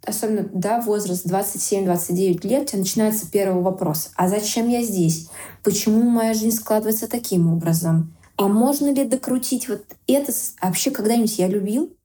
[0.06, 4.12] особенно да, возраст 27-29 лет, у тебя начинается первый вопрос.
[4.16, 5.30] А зачем я здесь?
[5.64, 8.16] Почему моя жизнь складывается таким образом?
[8.38, 10.32] А можно ли докрутить вот это?
[10.60, 11.96] А вообще когда-нибудь я любил?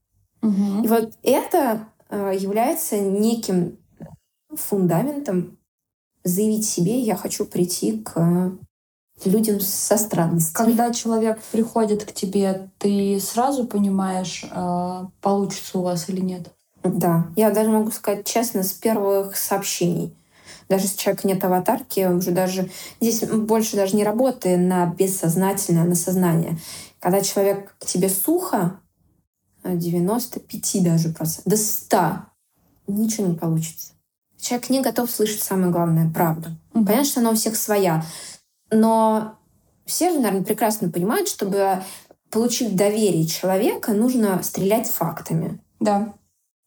[0.43, 0.85] Угу.
[0.85, 3.79] И вот это э, является неким
[4.55, 5.59] фундаментом
[6.25, 8.59] заявить себе, я хочу прийти к
[9.25, 10.55] людям со странностью.
[10.55, 16.51] Когда человек приходит к тебе, ты сразу понимаешь, э, получится у вас или нет?
[16.83, 20.15] Да, я даже могу сказать честно, с первых сообщений.
[20.69, 25.95] Даже если человека нет аватарки, уже даже здесь больше даже не работы на бессознательное, на
[25.95, 26.59] сознание.
[27.01, 28.81] Когда человек к тебе сухо,
[29.65, 31.99] 95 даже процентов, до 100,
[32.87, 33.93] ничего не получится.
[34.39, 36.51] Человек не готов слышать самое главное— правду.
[36.73, 36.87] Mm-hmm.
[36.87, 38.05] Понятно, что она у всех своя.
[38.71, 39.35] Но
[39.85, 41.83] все же, наверное, прекрасно понимают, чтобы
[42.31, 45.59] получить доверие человека, нужно стрелять фактами.
[45.81, 46.15] Да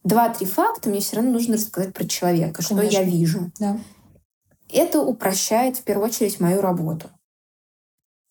[0.03, 2.89] два-три факта, мне все равно нужно рассказать про человека, Конечно.
[2.89, 3.51] что я вижу.
[3.59, 3.79] Да.
[4.69, 7.09] Это упрощает в первую очередь мою работу.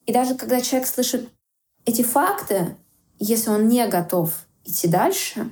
[0.07, 1.31] И даже когда человек слышит
[1.85, 2.77] эти факты,
[3.19, 5.49] если он не готов идти дальше,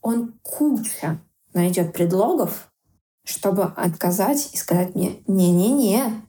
[0.00, 1.18] он куча
[1.52, 2.70] найдет предлогов,
[3.24, 6.22] чтобы отказать и сказать мне «не-не-не,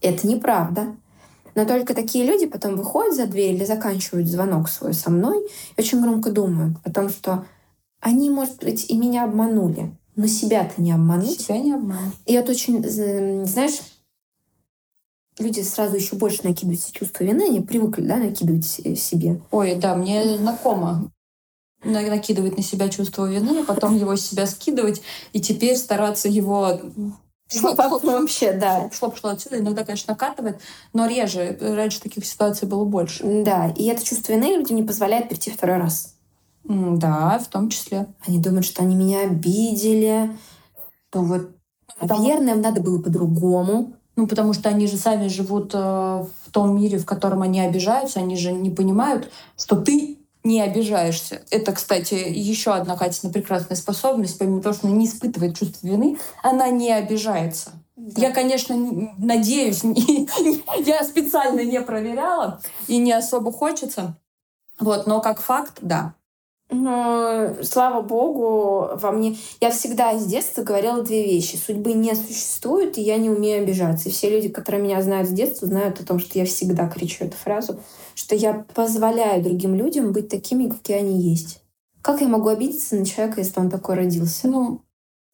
[0.00, 0.96] это неправда».
[1.56, 5.42] Но только такие люди потом выходят за дверь или заканчивают звонок свой со мной
[5.76, 7.46] и очень громко думают о том, что
[8.00, 11.40] они, может быть, и меня обманули, но себя-то не обмануть.
[11.40, 12.14] Себя не обмануть.
[12.24, 12.86] И это очень,
[13.46, 13.80] знаешь,
[15.38, 19.40] люди сразу еще больше накидывают себе чувство вины, они привыкли, да, накидывать себе.
[19.50, 21.10] Ой, да, мне знакомо
[21.84, 26.80] накидывать на себя чувство вины, а потом его с себя скидывать, и теперь стараться его
[27.52, 28.90] Шлоп, шлоп, вообще, да.
[28.92, 29.58] Шлоп шло отсюда.
[29.58, 30.60] Иногда, конечно, накатывает,
[30.92, 31.56] но реже.
[31.60, 33.22] Раньше таких ситуаций было больше.
[33.44, 36.15] Да, и это чувство вины людям не позволяет прийти второй раз.
[36.68, 38.06] Да, в том числе.
[38.26, 40.30] Они думают, что они меня обидели,
[41.10, 41.50] то вот,
[42.00, 43.94] наверное, им надо было по-другому.
[44.16, 48.20] Ну, потому что они же сами живут э, в том мире, в котором они обижаются,
[48.20, 51.42] они же не понимают, что ты не обижаешься.
[51.50, 56.18] Это, кстати, еще одна Катина прекрасная способность, помимо того, что она не испытывает чувство вины,
[56.42, 57.72] она не обижается.
[57.96, 58.22] Да.
[58.22, 58.74] Я, конечно,
[59.18, 60.28] надеюсь, не,
[60.86, 64.16] я специально не проверяла и не особо хочется.
[64.78, 66.14] Вот, но как факт, да.
[66.68, 69.36] Но, слава богу, во мне...
[69.60, 71.56] Я всегда с детства говорила две вещи.
[71.56, 74.08] Судьбы не существует, и я не умею обижаться.
[74.08, 77.24] И все люди, которые меня знают с детства, знают о том, что я всегда кричу
[77.24, 77.78] эту фразу,
[78.16, 81.62] что я позволяю другим людям быть такими, какие они есть.
[82.02, 84.48] Как я могу обидеться на человека, если он такой родился?
[84.48, 84.82] Ну,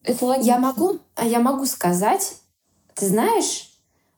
[0.05, 0.51] это логично.
[0.51, 2.37] Я могу, а я могу сказать,
[2.95, 3.71] ты знаешь,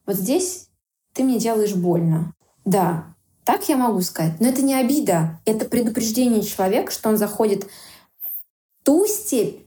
[0.04, 0.68] вот здесь
[1.12, 2.32] ты мне делаешь больно.
[2.64, 3.13] Да,
[3.44, 4.40] так я могу сказать.
[4.40, 5.40] Но это не обида.
[5.44, 9.60] Это предупреждение человека, что он заходит в ту степь,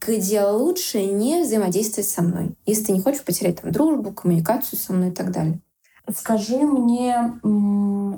[0.00, 4.92] где лучше не взаимодействовать со мной, если ты не хочешь потерять там дружбу, коммуникацию со
[4.92, 5.60] мной и так далее.
[6.14, 7.38] Скажи мне,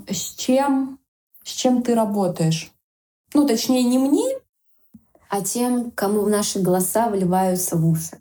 [0.09, 0.99] с чем,
[1.42, 2.70] с чем ты работаешь?
[3.35, 4.38] Ну, точнее, не мне,
[5.29, 8.20] а тем, кому наши голоса вливаются в уши.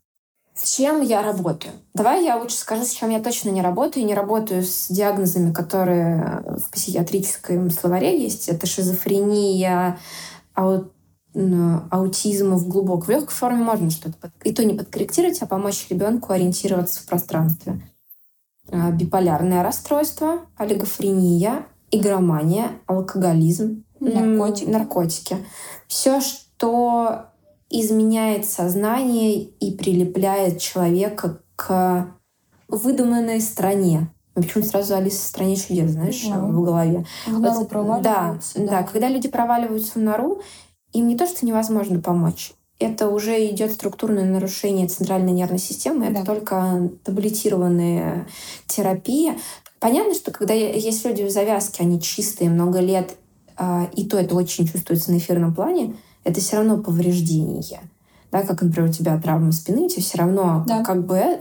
[0.61, 1.73] С чем я работаю?
[1.93, 4.05] Давай я лучше скажу, с чем я точно не работаю.
[4.05, 8.49] Не работаю с диагнозами, которые в психиатрическом словаре есть.
[8.49, 9.97] Это шизофрения,
[10.53, 10.91] аут,
[11.91, 14.31] аутизм в глубокой, в легкой форме можно что-то под...
[14.43, 17.81] и то не подкорректировать, а помочь ребенку ориентироваться в пространстве.
[18.71, 24.69] А, биполярное расстройство, олигофрения, игромания, алкоголизм, наркотики.
[24.69, 25.37] наркотики.
[25.87, 27.28] Все, что
[27.69, 32.15] изменяет сознание и прилепляет человека к
[32.67, 34.09] выдуманной стране.
[34.33, 37.05] Почему сразу Алиса в стране чудес, знаешь, ну, в голове?
[37.27, 40.41] В нору вот, да, да, да, когда люди проваливаются в нору,
[40.93, 46.21] им не то, что невозможно помочь, это уже идет структурное нарушение центральной нервной системы, это
[46.21, 46.25] да.
[46.25, 48.27] только таблетированная
[48.67, 49.35] терапия.
[49.79, 53.17] Понятно, что когда есть люди в завязке, они чистые много лет,
[53.57, 57.81] а, и то это очень чувствуется на эфирном плане, это все равно повреждение.
[58.31, 60.83] Да, как, например, у тебя травма спины, у тебя все равно, да.
[60.83, 61.39] как бы,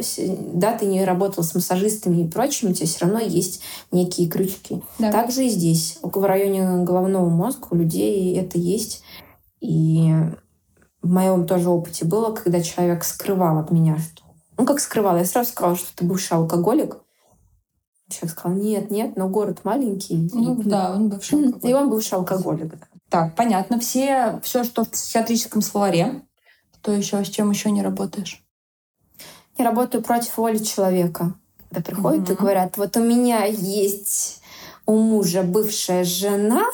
[0.55, 3.61] да, ты не работал с массажистами и прочим, у тебя все равно есть
[3.93, 4.81] некие крючки.
[4.99, 5.13] Да.
[5.13, 5.99] Также и здесь.
[6.03, 9.03] В районе головного мозга у людей это есть.
[9.61, 10.15] И
[11.03, 14.23] в моем тоже опыте было, когда человек скрывал от меня, что...
[14.57, 15.19] Ну, как скрывал?
[15.19, 16.97] Я сразу сказала, что ты бывший алкоголик.
[18.09, 20.31] Человек сказал, нет, нет, но город маленький.
[20.33, 21.65] Ну, и, да, он бывший алкоголик.
[21.65, 22.87] И он бывший алкоголик, да.
[23.09, 23.81] Так, понятно.
[23.81, 26.23] Все, все, что в психиатрическом словаре.
[26.75, 28.43] Что еще, с чем еще не работаешь?
[29.57, 31.35] Я работаю против воли человека.
[31.69, 32.33] Когда приходят mm-hmm.
[32.33, 34.41] и говорят, вот у меня есть
[34.87, 36.65] у мужа бывшая жена.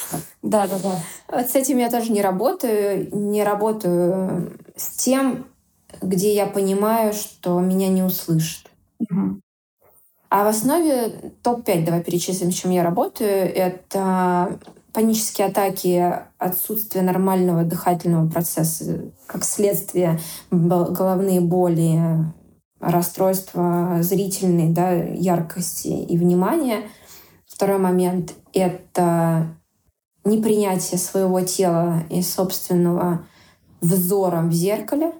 [0.43, 1.01] Да, да, да.
[1.29, 3.09] Вот с этим я тоже не работаю.
[3.13, 5.47] Не работаю с тем,
[6.01, 8.71] где я понимаю, что меня не услышат.
[9.01, 9.41] Угу.
[10.31, 11.11] А в основе
[11.43, 14.59] топ-5, давай перечислим, с чем я работаю, это
[14.95, 20.19] панические атаки, отсутствие нормального дыхательного процесса, как следствие
[20.51, 22.01] головные боли,
[22.81, 26.85] расстройства зрительной да, яркости и внимания—
[27.55, 29.57] Второй момент— это
[30.25, 33.25] непринятие своего тела и собственного
[33.81, 35.13] взора в зеркале.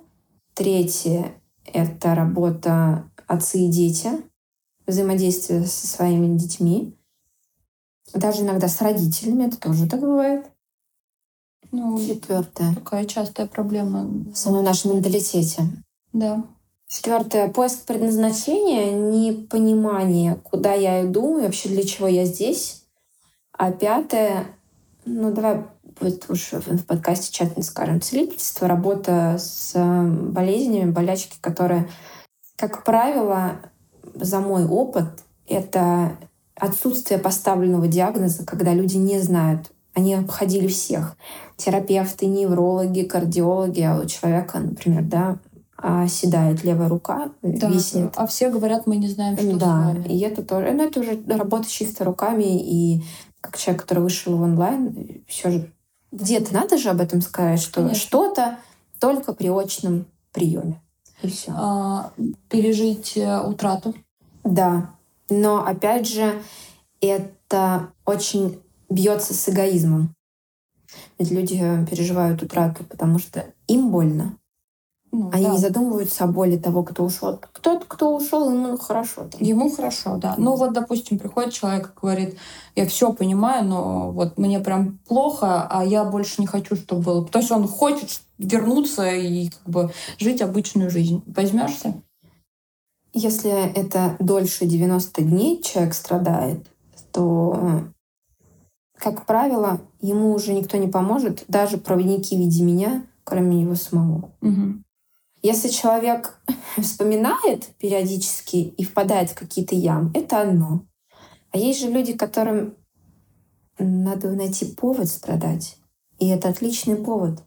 [0.53, 1.33] Третье—
[1.65, 4.11] это работа отцы и дети,
[4.89, 6.99] взаимодействие со своими детьми.
[8.15, 10.47] Даже иногда с родителями, это тоже так бывает.
[11.73, 12.75] Ну, Четвертое.
[12.75, 14.05] Такая частая проблема.
[14.05, 15.63] В самом нашем менталитете.
[16.13, 16.45] Да.
[16.87, 17.49] Четвертое.
[17.49, 22.85] Поиск предназначения, непонимание, куда я иду и вообще для чего я здесь.
[23.53, 24.47] А пятое,
[25.05, 25.65] ну давай
[26.01, 31.89] вот уж в подкасте тщательно скажем, целительство, работа с болезнями, болячки, которые,
[32.57, 33.57] как правило,
[34.15, 36.17] за мой опыт, это
[36.57, 41.17] отсутствие поставленного диагноза, когда люди не знают, они обходили всех.
[41.57, 45.39] Терапевты, неврологи, кардиологи, а у человека, например, да,
[45.77, 48.13] а седает левая рука, да, виснет.
[48.17, 51.69] А все говорят, мы не знаем, что Да, и это тоже, ну это уже работа
[51.69, 53.03] чисто руками, и
[53.41, 55.71] как человек, который вышел в онлайн, все же
[56.11, 58.01] где-то надо же об этом сказать, что Конечно.
[58.01, 58.59] что-то
[59.01, 60.81] только при очном приеме.
[61.23, 61.53] И все.
[61.55, 62.13] А,
[62.49, 63.95] пережить э, утрату.
[64.45, 64.94] Да.
[65.31, 66.43] Но опять же,
[67.01, 70.15] это очень бьется с эгоизмом.
[71.19, 71.59] Ведь люди
[71.91, 74.39] переживают утрату, потому что им больно.
[75.17, 75.53] Ну, Они да.
[75.53, 77.39] не задумываются о боли того, кто ушел.
[77.41, 79.29] Кто-то, кто ушел, ему хорошо.
[79.31, 79.41] Там.
[79.41, 80.35] Ему хорошо, да.
[80.39, 82.37] Ну вот, допустим, приходит человек и говорит,
[82.75, 87.29] я все понимаю, но вот мне прям плохо, а я больше не хочу, чтобы было.
[87.29, 91.23] То есть он хочет вернуться и как бы жить обычную жизнь.
[91.29, 91.95] Возьмешься?
[93.17, 96.67] Если это дольше 90 дней человек страдает,
[97.13, 97.85] то,
[98.99, 104.33] как правило, ему уже никто не поможет, даже проводники в виде меня, кроме него самого.
[104.43, 104.83] Угу.
[105.43, 106.41] Если человек
[106.77, 110.85] вспоминает периодически и впадает в какие-то ямы, это одно.
[111.53, 112.75] А есть же люди, которым
[113.79, 115.77] надо найти повод страдать.
[116.19, 117.45] И это отличный повод.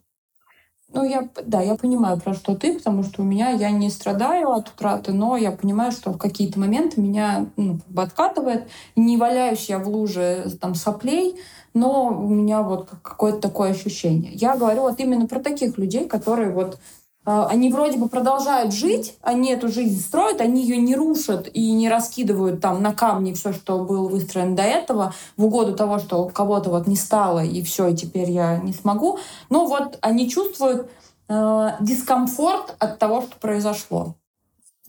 [0.98, 4.50] Ну, я, да, я понимаю, про что ты, потому что у меня, я не страдаю
[4.50, 8.68] от утраты, но я понимаю, что в какие-то моменты меня ну, откатывает.
[8.96, 11.40] Не валяюсь я в луже там соплей,
[11.76, 14.32] но у меня вот какое-то такое ощущение.
[14.34, 16.80] Я говорю вот именно про таких людей, которые вот
[17.28, 21.90] они вроде бы продолжают жить, они эту жизнь строят, они ее не рушат и не
[21.90, 26.70] раскидывают там на камни все, что было выстроено до этого, в угоду того, что кого-то
[26.70, 29.20] вот не стало, и все, и теперь я не смогу.
[29.50, 30.90] Но вот они чувствуют
[31.28, 34.16] э, дискомфорт от того, что произошло.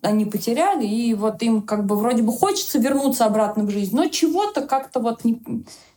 [0.00, 4.06] Они потеряли, и вот им как бы вроде бы хочется вернуться обратно в жизнь, но
[4.06, 5.42] чего-то как-то вот не,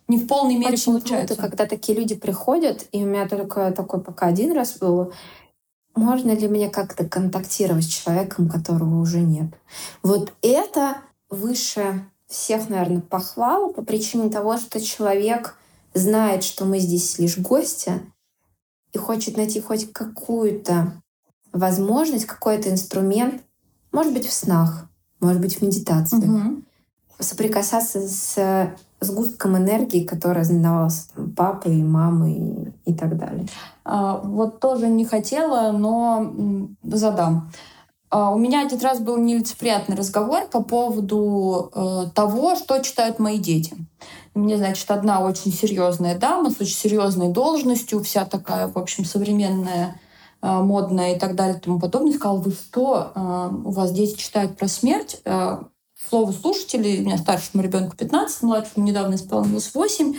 [0.08, 1.36] не в полной мере Очень получается.
[1.36, 5.14] Круто, когда такие люди приходят, и у меня только такой пока один раз был,
[5.96, 9.54] можно ли мне как-то контактировать с человеком, которого уже нет?
[10.04, 10.98] Вот это
[11.30, 15.56] выше всех, наверное, похвал по причине того, что человек
[15.94, 18.02] знает, что мы здесь лишь гости,
[18.94, 20.94] и хочет найти хоть какую-то
[21.54, 23.42] возможность, какой-то инструмент,
[23.92, 24.88] может быть, в снах,
[25.20, 26.62] может быть, в медитации, угу.
[27.20, 33.48] соприкасаться с сгустком энергии, которая знаменовалась там, папой, мамой и, и так далее.
[33.84, 37.52] А, вот тоже не хотела, но задам.
[38.12, 43.40] А, у меня один раз был нелицеприятный разговор по поводу э, того, что читают мои
[43.40, 43.74] дети.
[44.36, 50.00] Мне, значит, одна очень серьезная дама с очень серьезной должностью, вся такая, в общем, современная,
[50.42, 54.18] э, модная и так далее и тому подобное, сказала, вы что, э, у вас дети
[54.18, 55.22] читают про смерть?
[55.26, 55.64] Э,
[56.12, 60.14] слову слушателей, у меня старшему ребенку 15, младшему недавно исполнилось 8.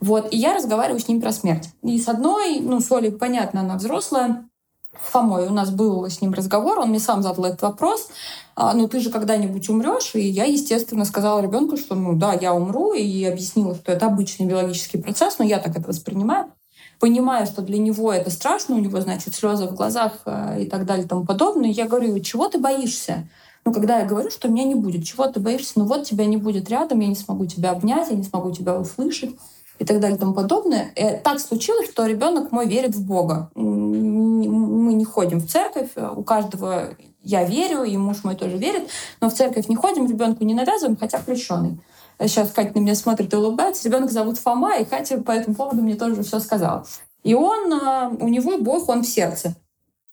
[0.00, 1.68] Вот, и я разговариваю с ним про смерть.
[1.82, 4.48] И с одной, ну, с Олей, понятно, она взрослая,
[4.94, 8.08] Фомой, у нас был с ним разговор, он мне сам задал этот вопрос,
[8.54, 12.54] а, ну ты же когда-нибудь умрешь, и я, естественно, сказала ребенку, что ну да, я
[12.54, 16.50] умру, и объяснила, что это обычный биологический процесс, но я так это воспринимаю
[16.98, 20.86] понимаю, что для него это страшно, у него, значит, слезы в глазах э, и так
[20.86, 21.68] далее и тому подобное.
[21.68, 23.28] Я говорю, чего ты боишься?
[23.66, 25.72] Ну, когда я говорю, что меня не будет, чего ты боишься?
[25.74, 28.78] Ну вот тебя не будет рядом, я не смогу тебя обнять, я не смогу тебя
[28.78, 29.34] услышать
[29.80, 30.92] и так далее и тому подобное.
[30.94, 33.50] И э, так случилось, что ребенок мой верит в Бога.
[33.56, 36.90] Мы не ходим в церковь, у каждого
[37.22, 38.88] я верю, и муж мой тоже верит,
[39.20, 41.80] но в церковь не ходим, ребенку не навязываем, хотя крещеный.
[42.20, 43.88] Сейчас Катя на меня смотрит и улыбается.
[43.88, 46.86] Ребенок зовут Фома, и Катя по этому поводу мне тоже все сказала.
[47.24, 47.72] И он,
[48.20, 49.56] у него Бог, он в сердце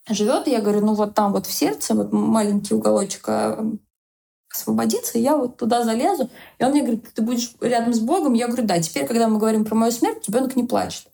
[0.08, 0.46] живет.
[0.46, 3.64] И я говорю, ну вот там вот в сердце, вот маленький уголочек а,
[4.52, 6.30] освободиться, и я вот туда залезу.
[6.58, 8.34] И он мне говорит, ты будешь рядом с Богом?
[8.34, 8.80] Я говорю, да.
[8.80, 11.06] Теперь, когда мы говорим про мою смерть, ребенок не плачет.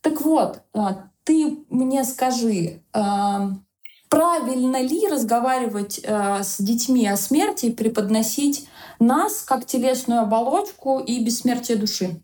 [0.00, 3.50] Так вот, а, ты мне скажи, а,
[4.08, 8.68] правильно ли разговаривать с детьми о смерти и преподносить
[9.00, 12.22] нас как телесную оболочку и бессмертие души?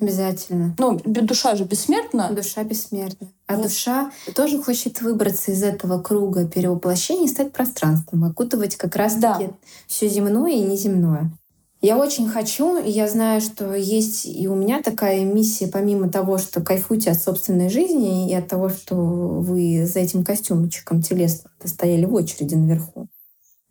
[0.00, 0.74] Обязательно.
[0.78, 2.30] Ну, душа же бессмертна.
[2.30, 3.28] Душа бессмертна.
[3.46, 3.64] А вот.
[3.64, 9.52] душа тоже хочет выбраться из этого круга перевоплощения и стать пространством, окутывать как раз-таки да.
[9.86, 11.32] все земное и неземное.
[11.80, 16.36] Я очень хочу, и я знаю, что есть и у меня такая миссия, помимо того,
[16.38, 22.04] что кайфуйте от собственной жизни и от того, что вы за этим костюмчиком телесным стояли
[22.04, 23.08] в очереди наверху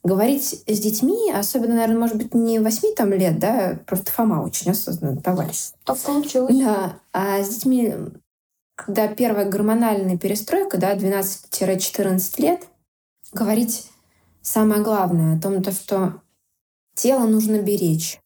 [0.08, 4.72] говорить с детьми, особенно, наверное, может быть, не 8 там, лет, да, просто Фома очень
[4.72, 5.72] осознанный товарищ.
[5.84, 6.58] Так получилось.
[6.58, 7.93] Да, а с детьми,
[8.76, 12.68] когда первая гормональная перестройка, да, 12-14 лет,
[13.34, 13.89] говорить
[14.41, 16.22] самое главное о том, то, что
[16.95, 18.20] тело нужно беречь.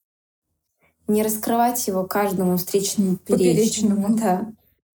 [1.08, 4.16] Не раскрывать его каждому встречному поперечному.
[4.16, 4.54] Да.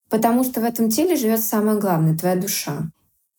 [0.09, 2.89] Потому что в этом теле живет самое главное— твоя душа.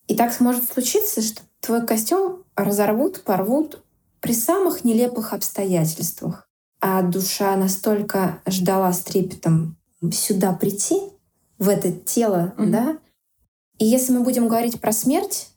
[0.06, 3.82] И так сможет случиться, что твой костюм разорвут, порвут
[4.20, 6.48] при самых нелепых обстоятельствах.
[6.80, 9.76] А душа настолько ждала с трепетом
[10.12, 11.00] сюда прийти,
[11.58, 12.70] в это тело, mm-hmm.
[12.70, 12.98] да.
[13.78, 15.50] И если мы будем говорить про смерть,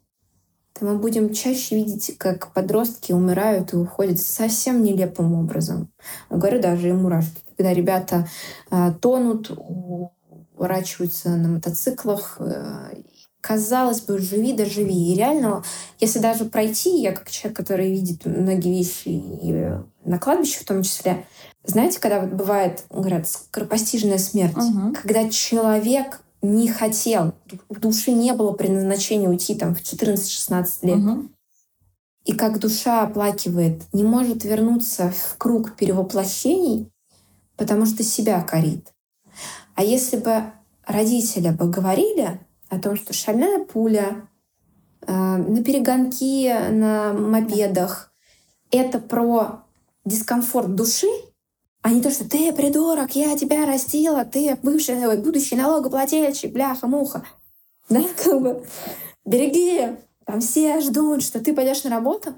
[0.74, 5.92] то мы будем чаще видеть, как подростки умирают и уходят совсем нелепым образом.
[6.30, 7.42] Говорю, даже и мурашки.
[7.56, 8.28] Когда ребята
[8.72, 12.96] э, тонут, уворачиваются на мотоциклах, э,
[13.42, 15.12] казалось бы, живи да живи.
[15.12, 15.64] И реально,
[16.00, 19.72] если даже пройти, я как человек, который видит многие вещи и
[20.06, 21.26] на кладбище в том числе,
[21.64, 24.94] знаете, когда вот бывает, говорят, скоропостижная смерть, угу.
[24.94, 27.34] когда человек не хотел,
[27.70, 30.98] в душе не было предназначения уйти там в 14-16 лет.
[30.98, 31.28] Угу.
[32.26, 36.92] И как душа оплакивает, не может вернуться в круг перевоплощений,
[37.58, 38.88] потому что себя корит.
[39.76, 40.52] А если бы
[40.86, 42.40] родители бы говорили,
[42.72, 44.28] о том, что шальная пуля,
[45.02, 48.14] э, на перегонки на мопедах—
[48.72, 49.66] это про
[50.06, 51.10] дискомфорт души,
[51.82, 57.26] а не то, что ты придурок, я тебя растила, ты бывший, будущий налогоплательщик, бляха-муха.
[57.90, 58.66] Да, как бы,
[59.26, 62.36] береги, там все ждут, что ты пойдешь на работу.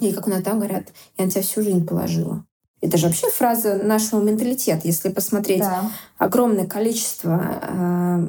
[0.00, 2.44] И как у нас там говорят, я на тебя всю жизнь положила.
[2.80, 4.80] Это же вообще фраза нашего менталитета.
[4.84, 5.92] Если посмотреть да.
[6.18, 8.28] огромное количество э,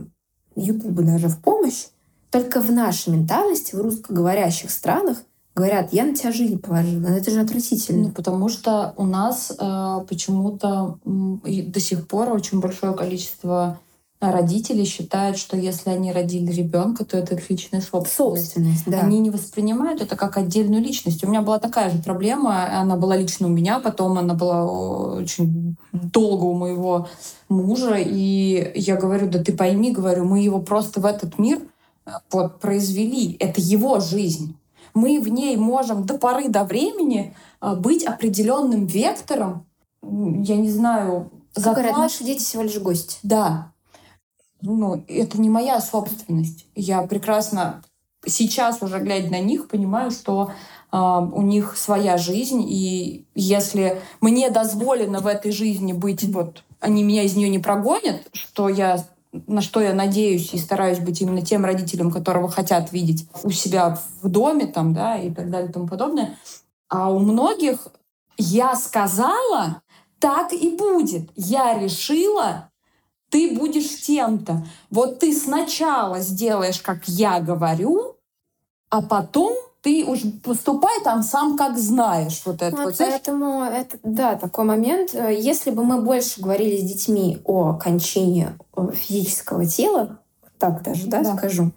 [0.55, 1.87] Ютуба даже в помощь,
[2.29, 5.17] только в нашей ментальности, в русскоговорящих странах,
[5.55, 7.07] говорят, я на тебя жизнь положила.
[7.07, 8.07] Это же отвратительно.
[8.07, 10.97] Ну, потому что у нас э, почему-то
[11.45, 13.79] э, до сих пор очень большое количество
[14.22, 18.51] родители считают, что если они родили ребенка, то это их личная собственность.
[18.51, 18.99] собственность да.
[18.99, 21.24] Они не воспринимают это как отдельную личность.
[21.24, 22.80] У меня была такая же проблема.
[22.80, 27.07] Она была лично у меня, потом она была очень долго у моего
[27.49, 27.95] мужа.
[27.97, 31.59] И я говорю, да ты пойми, говорю, мы его просто в этот мир
[32.05, 33.36] э, вот, произвели.
[33.39, 34.55] Это его жизнь.
[34.93, 39.65] Мы в ней можем до поры до времени э, быть определенным вектором.
[40.03, 43.19] Я не знаю, Как говорят, наши дети всего лишь гость.
[43.24, 43.70] Да,
[44.62, 46.68] ну, это не моя собственность.
[46.76, 47.82] Я прекрасно
[48.26, 50.51] сейчас уже глядя на них понимаю, что
[50.91, 57.03] э, у них своя жизнь, и если мне дозволено в этой жизни быть, вот они
[57.03, 61.41] меня из нее не прогонят, что я на что я надеюсь и стараюсь быть именно
[61.41, 65.74] тем родителем, которого хотят видеть у себя в доме там, да, и так далее и
[65.74, 66.38] тому подобное.
[66.89, 67.88] А у многих
[68.38, 69.82] я сказала,
[70.20, 71.30] так и будет.
[71.36, 72.70] Я решила,
[73.32, 74.63] ты будешь тем-то.
[74.91, 78.17] Вот ты сначала сделаешь, как я говорю,
[78.89, 82.41] а потом ты уж поступай там сам как знаешь.
[82.45, 85.13] Вот это вот, вот поэтому это, да, такой момент.
[85.13, 88.57] Если бы мы больше говорили с детьми о кончине
[88.93, 90.19] физического тела,
[90.59, 91.38] так даже, да, да.
[91.38, 91.71] скажу,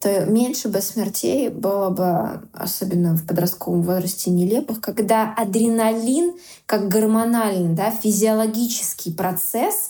[0.00, 6.34] то меньше бы смертей было бы, особенно в подростковом возрасте, нелепых, когда адреналин,
[6.66, 9.89] как гормональный, да, физиологический процесс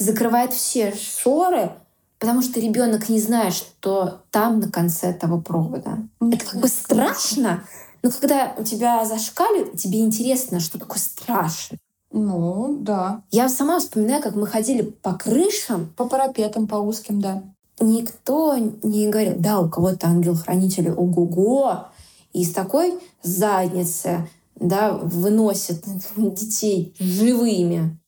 [0.00, 1.70] закрывает все шоры,
[2.18, 5.98] потому что ребенок не знает, что там на конце этого провода.
[6.20, 6.34] Mm-hmm.
[6.34, 7.64] Это как бы страшно,
[8.02, 11.76] но когда у тебя зашкаливает, тебе интересно, что такое страшно.
[12.12, 13.22] Ну, да.
[13.30, 15.92] Я сама вспоминаю, как мы ходили по крышам.
[15.96, 17.42] По парапетам, по узким, да.
[17.78, 21.86] Никто не говорил, да, у кого-то ангел-хранитель, ого-го,
[22.32, 25.84] и с такой задницы да, выносят
[26.16, 27.99] детей живыми.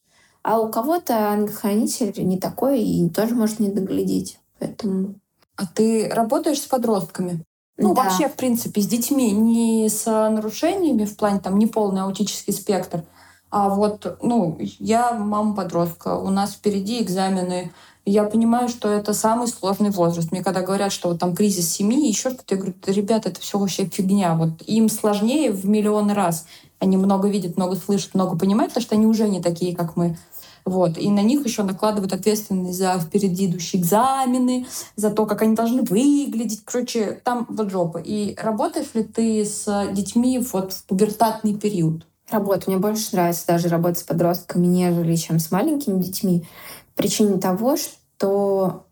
[0.42, 4.38] А у кого-то ангел-хранитель не такой и тоже может не доглядеть.
[4.58, 5.14] Поэтому...
[5.56, 7.44] А ты работаешь с подростками?
[7.76, 8.02] Ну, да.
[8.02, 13.04] вообще, в принципе, с детьми, не с нарушениями в плане там неполный аутический спектр,
[13.50, 17.70] а вот, ну, я мама подростка, у нас впереди экзамены,
[18.06, 20.32] я понимаю, что это самый сложный возраст.
[20.32, 23.58] Мне когда говорят, что вот там кризис семьи, еще что-то, я говорю, ребята, это все
[23.58, 24.34] вообще фигня.
[24.34, 26.46] Вот им сложнее в миллион раз.
[26.78, 30.16] Они много видят, много слышат, много понимают, потому что они уже не такие, как мы.
[30.64, 30.98] Вот.
[30.98, 35.82] И на них еще накладывают ответственность за впереди идущие экзамены, за то, как они должны
[35.82, 36.64] выглядеть.
[36.64, 37.98] Короче, там вот жопа.
[37.98, 42.06] И работаешь ли ты с детьми вот в пубертатный период?
[42.30, 42.70] Работа.
[42.70, 46.46] Мне больше нравится даже работать с подростками, нежели чем с маленькими детьми.
[46.94, 48.86] Причине того, что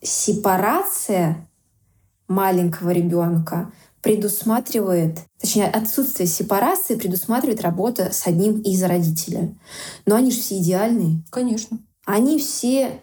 [0.00, 1.48] сепарация
[2.28, 3.72] маленького ребенка
[4.06, 9.58] предусматривает, точнее, отсутствие сепарации предусматривает работа с одним из родителей.
[10.06, 11.24] Но они же все идеальные.
[11.28, 11.80] Конечно.
[12.04, 13.02] Они все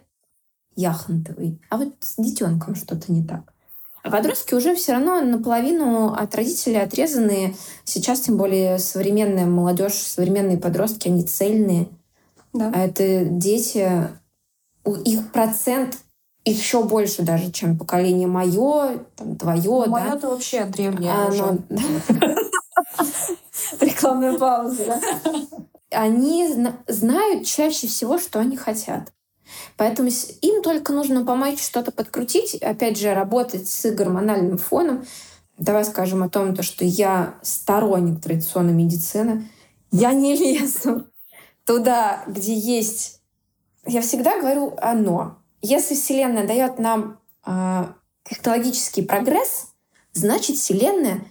[0.77, 1.59] яхонтовые.
[1.69, 3.53] А вот с детенком что-то не так.
[4.01, 7.53] А подростки уже все равно наполовину от родителей отрезанные.
[7.83, 11.89] Сейчас, тем более, современная молодежь, современные подростки, они цельные.
[12.53, 12.71] Да.
[12.73, 14.07] А это дети,
[15.03, 15.97] их процент
[16.45, 19.63] еще больше даже, чем поколение мое, там, твое.
[19.63, 19.89] Ну, да?
[19.89, 21.59] Мое это вообще древнее а, уже.
[23.79, 25.01] Рекламная пауза, да?
[25.91, 29.13] Они знают чаще всего, что они хотят.
[29.77, 30.09] Поэтому
[30.41, 35.05] им только нужно помочь что-то подкрутить, опять же, работать с гормональным фоном.
[35.59, 39.47] Давай скажем о том, то, что я сторонник традиционной медицины.
[39.91, 41.05] Я не лезу
[41.65, 43.21] туда, где есть...
[43.85, 45.42] Я всегда говорю «оно».
[45.65, 47.85] Если Вселенная дает нам э,
[48.25, 49.69] технологический прогресс,
[50.11, 51.25] значит Вселенная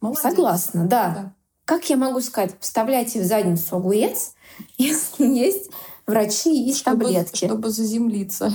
[0.00, 0.22] Молодец.
[0.22, 1.08] согласна, да.
[1.08, 1.34] да.
[1.64, 4.34] Как я могу сказать, вставляйте в задницу огурец,
[4.78, 5.70] если есть
[6.06, 7.46] врачи и чтобы, таблетки.
[7.46, 8.52] Чтобы заземлиться.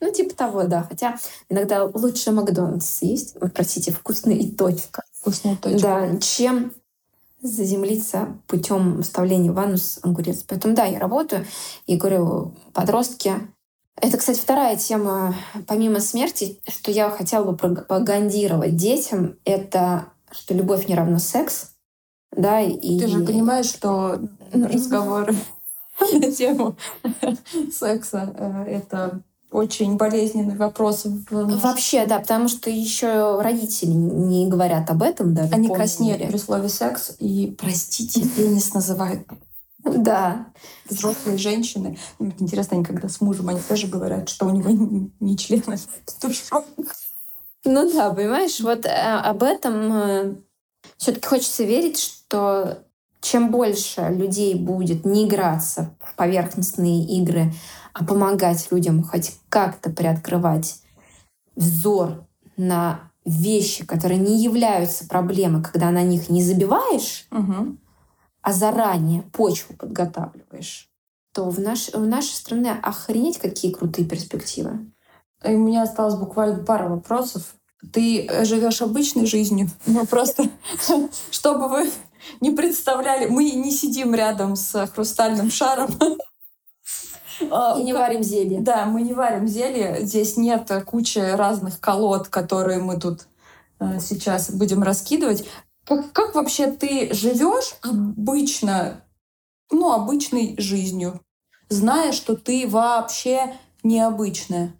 [0.00, 0.82] Ну, типа того, да.
[0.82, 1.18] Хотя
[1.48, 3.36] иногда лучше Макдональдс есть.
[3.54, 5.04] простите, вкусная и точка.
[5.12, 5.80] Вкусная точка.
[5.80, 6.74] Да, чем
[7.40, 10.42] заземлиться путем вставления в анус огурец.
[10.42, 11.46] Поэтому да, я работаю
[11.86, 13.32] и говорю, подростки,
[14.00, 15.34] это, кстати, вторая тема,
[15.66, 21.70] помимо смерти, что я хотела бы пропагандировать детям, это что любовь не равна секс.
[22.36, 22.98] Да, и...
[22.98, 24.20] Ты же понимаешь, что
[24.52, 25.34] разговоры
[26.12, 26.76] на тему
[27.72, 29.20] секса э,— это
[29.50, 31.06] очень болезненный вопрос.
[31.30, 35.52] Вообще, да, потому что еще родители не говорят об этом даже.
[35.52, 39.26] Они краснеют при слове секс и, простите, пенис называют.
[39.84, 40.46] Да.
[40.88, 41.98] Взрослые женщины.
[42.18, 44.70] Интересно, они когда с мужем, они тоже говорят, что у него
[45.20, 45.76] не член, а
[47.64, 50.34] Ну да, понимаешь, вот э, об этом э,
[50.96, 52.84] все-таки хочется верить, что
[53.20, 57.52] чем больше людей будет не играться в поверхностные игры,
[57.92, 60.76] а помогать людям хоть как-то приоткрывать
[61.54, 62.26] взор
[62.56, 67.76] на вещи, которые не являются проблемой, когда на них не забиваешь, угу.
[68.42, 70.88] А заранее почву подготавливаешь,
[71.32, 74.90] то в, наш, в нашей стране охренеть какие крутые перспективы.
[75.44, 77.54] И у меня осталось буквально пара вопросов.
[77.92, 80.44] Ты живешь обычной жизнью, но просто
[81.30, 81.90] чтобы вы
[82.40, 85.90] не представляли, мы не сидим рядом с хрустальным шаром.
[87.50, 88.60] А, И не варим зелье.
[88.60, 89.98] Да, мы не варим зелье.
[90.02, 93.26] Здесь нет кучи разных колод, которые мы тут
[93.78, 95.46] э, сейчас будем раскидывать.
[95.84, 99.04] Как, как вообще ты живешь обычно,
[99.70, 101.20] ну, обычной жизнью,
[101.68, 104.74] зная, что ты вообще необычная?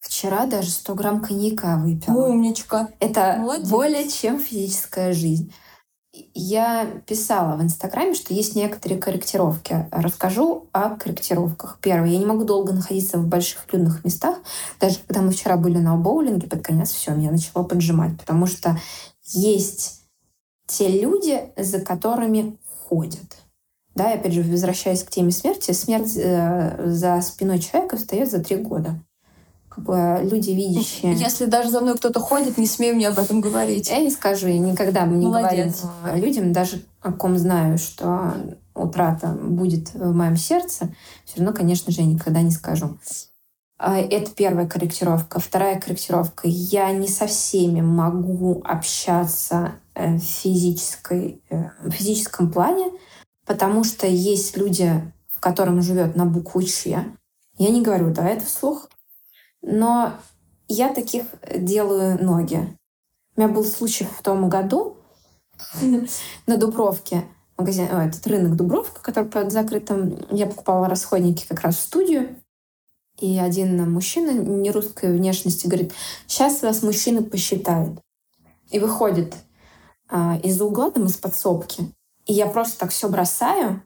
[0.00, 2.26] Вчера даже 100 грамм коньяка выпила.
[2.26, 2.90] Умничка.
[3.00, 3.68] Это Молодец.
[3.68, 5.52] более чем физическая жизнь.
[6.34, 9.88] Я писала в Инстаграме, что есть некоторые корректировки.
[9.90, 11.78] Расскажу о корректировках.
[11.80, 14.38] Первое, я не могу долго находиться в больших людных местах.
[14.78, 18.78] Даже когда мы вчера были на боулинге, под конец все, меня начало поджимать, потому что
[19.32, 20.02] есть
[20.66, 22.58] те люди, за которыми
[22.88, 23.36] ходят.
[23.94, 28.42] Да, и опять же, возвращаясь к теме смерти, смерть э, за спиной человека встает за
[28.42, 28.98] три года
[29.74, 31.14] как бы люди видящие.
[31.14, 33.90] Если даже за мной кто-то ходит, не смей мне об этом говорить.
[33.90, 35.82] Я не скажу, я никогда не Молодец.
[35.82, 38.34] говорю людям, даже о ком знаю, что
[38.74, 40.94] утрата будет в моем сердце,
[41.24, 42.98] все равно, конечно же, я никогда не скажу.
[43.76, 45.40] А, это первая корректировка.
[45.40, 46.46] Вторая корректировка.
[46.46, 52.92] Я не со всеми могу общаться э, в, физической, э, в физическом плане,
[53.44, 54.92] потому что есть люди,
[55.28, 57.04] в котором живет на букву Ч.
[57.58, 58.88] Я не говорю, да, это вслух.
[59.60, 60.12] Но
[60.68, 62.76] я таких делаю ноги.
[63.36, 64.96] У меня был случай в том году
[66.46, 67.24] на Дубровке,
[67.56, 70.16] магазин, о, этот рынок Дубровка, который под закрытым.
[70.30, 72.36] Я покупала расходники как раз в студию.
[73.20, 75.92] И один мужчина не русской внешности говорит,
[76.26, 78.00] сейчас вас мужчины посчитают.
[78.70, 79.34] И выходит
[80.08, 81.92] а, из угла, там, из подсобки.
[82.26, 83.82] И я просто так все бросаю,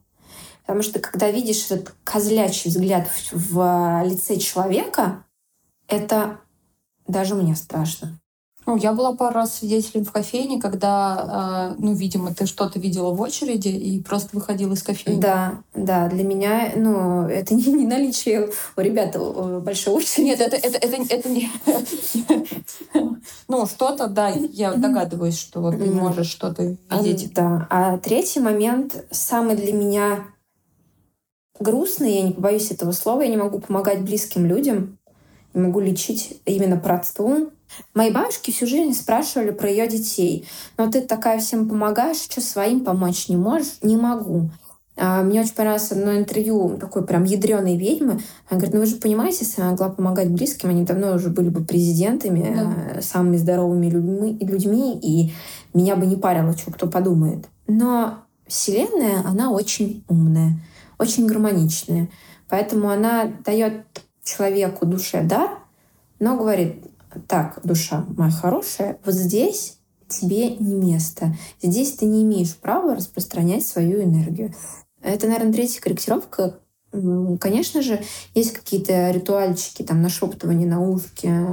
[0.62, 5.24] потому что когда видишь этот козлячий взгляд в, в лице человека,
[5.88, 6.40] это
[7.06, 8.18] даже мне страшно.
[8.68, 13.12] Ну, я была пару раз свидетелем в кофейне, когда, э, ну, видимо, ты что-то видела
[13.14, 15.18] в очереди и просто выходила из кофейни.
[15.18, 20.26] Да, да, для меня, ну, это не, не наличие у ребят э, большой очереди.
[20.26, 21.50] Нет, это, это, это, это не...
[23.48, 27.32] Ну, что-то, да, я догадываюсь, что ты можешь что-то видеть.
[27.32, 30.26] Да, а третий момент, самый для меня
[31.58, 34.98] грустный, я не побоюсь этого слова, я не могу помогать близким людям,
[35.54, 37.50] могу лечить именно просту.
[37.94, 40.46] Мои бабушки всю жизнь спрашивали про ее детей.
[40.76, 43.78] Но ты такая всем помогаешь, что своим помочь не можешь?
[43.82, 44.50] Не могу.
[45.00, 48.20] А, мне очень понравилось одно интервью такой прям ядреной ведьмы.
[48.48, 51.48] Она говорит, ну вы же понимаете, если она могла помогать близким, они давно уже были
[51.48, 52.98] бы президентами, да.
[52.98, 55.32] Э, самыми здоровыми людьми, людьми, и
[55.72, 57.46] меня бы не парило, что кто подумает.
[57.68, 60.58] Но Вселенная, она очень умная,
[60.98, 62.08] очень гармоничная.
[62.48, 63.84] Поэтому она дает
[64.24, 65.50] человеку душе дар,
[66.18, 66.82] но говорит,
[67.26, 69.78] так, душа моя хорошая, вот здесь
[70.08, 71.34] тебе не место.
[71.62, 74.54] Здесь ты не имеешь права распространять свою энергию.
[75.02, 76.60] Это, наверное, третья корректировка.
[77.40, 78.02] Конечно же,
[78.34, 81.46] есть какие-то ритуальчики, там, нашептывание на ушке,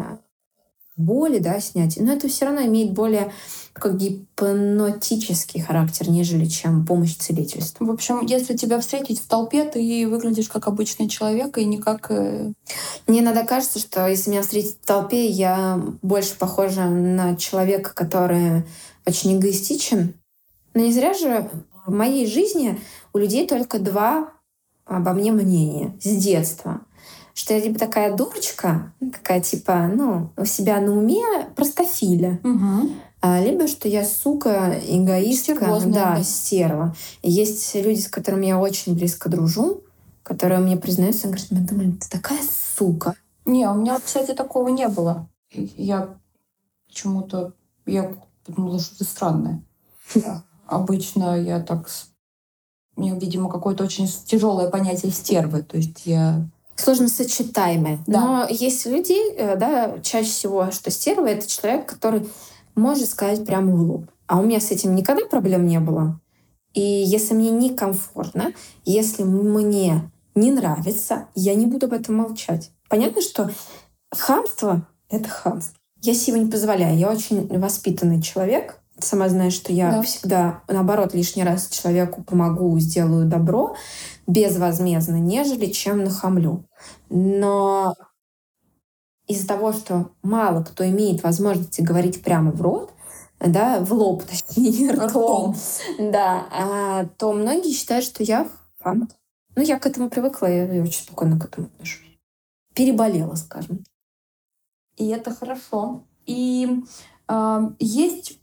[0.98, 1.98] боли, да, снять.
[1.98, 3.32] Но это все равно имеет более
[3.74, 7.86] такой гипнотический характер, нежели чем помощь целительству.
[7.86, 12.10] В общем, если тебя встретить в толпе, ты выглядишь как обычный человек и не как...
[12.10, 12.54] Э,
[13.08, 18.64] Мне иногда кажется, что если меня встретить в толпе, я больше похожа на человека, который
[19.06, 20.14] очень эгоистичен.
[20.74, 21.50] Но не зря же
[21.86, 22.80] в моей жизни
[23.14, 24.32] у людей только два
[24.86, 26.82] обо мне мнения с детства
[27.36, 31.22] что я либо такая дурочка, такая типа, ну, у себя на уме
[31.54, 32.90] простофиля, угу.
[33.22, 36.96] либо что я сука, эгоистка, Стервозная, да, да, стерва.
[37.22, 39.84] И есть люди, с которыми я очень близко дружу,
[40.24, 42.40] которые мне признаются, говорят, я думаю, ты такая
[42.78, 43.16] сука.
[43.46, 45.28] Не, у меня, кстати, такого не было.
[45.52, 46.16] Я
[46.88, 47.52] почему-то,
[47.86, 48.14] я
[48.46, 49.62] подумала, что ты странная.
[50.68, 51.90] Обычно я так...
[52.96, 55.64] У меня, видимо, какое-то очень тяжелое понятие стервы.
[55.64, 58.00] То есть я сложно сочетаемые.
[58.08, 58.20] Да.
[58.20, 62.28] Но есть люди, э, да, чаще всего, что стерва— это человек, который
[62.76, 64.06] может сказать прямо в лоб.
[64.28, 66.20] А у меня с этим никогда проблем не было.
[66.74, 68.54] И если мне некомфортно,
[68.84, 72.72] если мне не нравится, я не буду об этом молчать.
[72.90, 73.50] Понятно, что
[74.12, 75.78] хамство— это хамство.
[76.02, 76.98] Я себе не позволяю.
[76.98, 78.80] Я очень воспитанный человек.
[79.00, 80.02] Сама знаешь, что я да.
[80.02, 83.76] всегда, наоборот, лишний раз человеку помогу, сделаю добро
[84.28, 86.66] безвозмездно, нежели чем нахамлю.
[87.10, 87.96] Но
[89.28, 92.92] из-за того, что мало кто имеет возможности говорить прямо в рот,
[93.40, 95.56] да, в лоб, точнее, ртом,
[96.00, 98.48] да, а, то многие считают, что я
[98.80, 99.10] фан.
[99.56, 102.20] Ну, я к этому привыкла, я очень спокойно к этому отношусь.
[102.74, 103.84] Переболела, скажем.
[104.98, 106.04] И это хорошо.
[106.26, 106.84] И
[107.28, 108.40] э, есть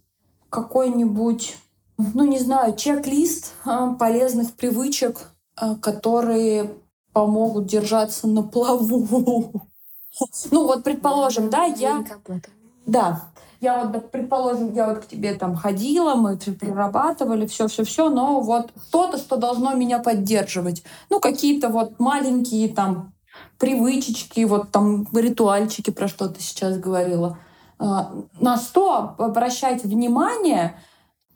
[0.49, 1.57] какой-нибудь,
[1.99, 5.32] ну, не знаю, чек-лист э, полезных привычек,
[5.81, 6.71] которые
[7.13, 9.53] помогут держаться на плаву.
[10.51, 12.05] Ну вот, предположим, да, я...
[12.85, 13.33] Да,
[13.63, 19.19] я вот, предположим, я вот к тебе там ходила, мы прорабатывали все-все-все, но вот что-то,
[19.19, 20.83] что должно меня поддерживать.
[21.11, 23.15] Ну, какие-то вот маленькие там
[23.59, 27.39] привычечки, вот там ритуальчики, про что ты сейчас говорила.
[27.79, 30.77] А, на что обращать внимание,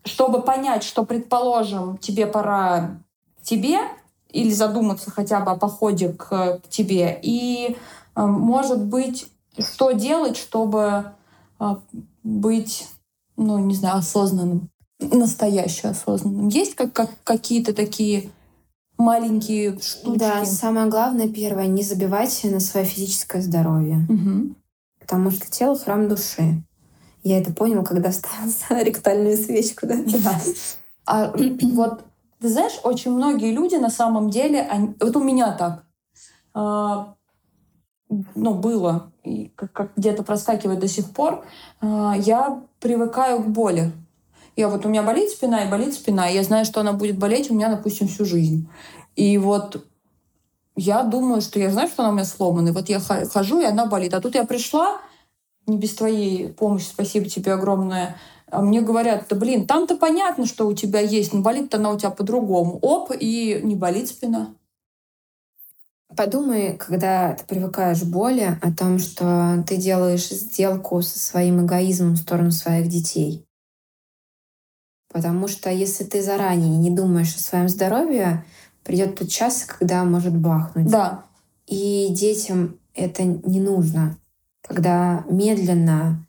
[0.05, 3.01] чтобы понять, что, предположим, тебе пора
[3.43, 3.79] тебе
[4.37, 7.77] или задуматься хотя бы о походе к, к тебе, и,
[8.15, 9.29] а, может быть,
[9.59, 11.13] что делать, чтобы
[11.59, 11.81] а,
[12.23, 12.87] быть,
[13.37, 14.69] ну, не знаю, осознанным,
[15.01, 16.49] настоящим осознанным.
[16.49, 18.31] Есть как, как какие-то такие
[18.99, 20.19] маленькие штучки?
[20.19, 24.07] Да, самое главное, первое, не забивайте на свое физическое здоровье.
[24.09, 24.55] Угу.
[25.01, 26.63] Потому что тело— храм души.
[27.23, 28.13] Я это поняла, когда
[28.49, 29.87] ставила ректальную свечку.
[29.87, 29.97] Да?
[29.97, 30.41] да.
[31.07, 31.33] А
[31.73, 32.05] вот,
[32.41, 35.85] ты знаешь, очень многие люди на самом деле, они, вот у меня так,
[36.55, 37.05] э,
[38.35, 41.45] ну, было, и как, как где-то проскакивает до сих пор,
[41.81, 43.93] э, я привыкаю к боли.
[44.55, 47.19] Я вот у меня болит спина и болит спина, и я знаю, что она будет
[47.19, 48.69] болеть у меня, допустим, всю жизнь.
[49.15, 49.85] И вот
[50.77, 52.69] я думаю, что я знаю, что она у меня сломана.
[52.69, 54.15] И вот я хожу, и она болит.
[54.15, 55.01] А тут я пришла,
[55.67, 58.17] не без твоей помощи, спасибо тебе огромное,
[58.53, 62.11] мне говорят, да блин, там-то понятно, что у тебя есть, но болит-то она у тебя
[62.11, 62.79] по-другому.
[62.81, 64.55] Оп, и не болит спина.
[66.17, 72.13] Подумай, когда ты привыкаешь к боли, о том, что ты делаешь сделку со своим эгоизмом
[72.15, 73.45] в сторону своих детей.
[75.13, 78.45] Потому что если ты заранее не думаешь о своем здоровье,
[78.85, 80.89] придет тот час, когда может бахнуть.
[80.89, 81.25] Да.
[81.67, 84.19] И детям это не нужно,
[84.63, 86.26] когда медленно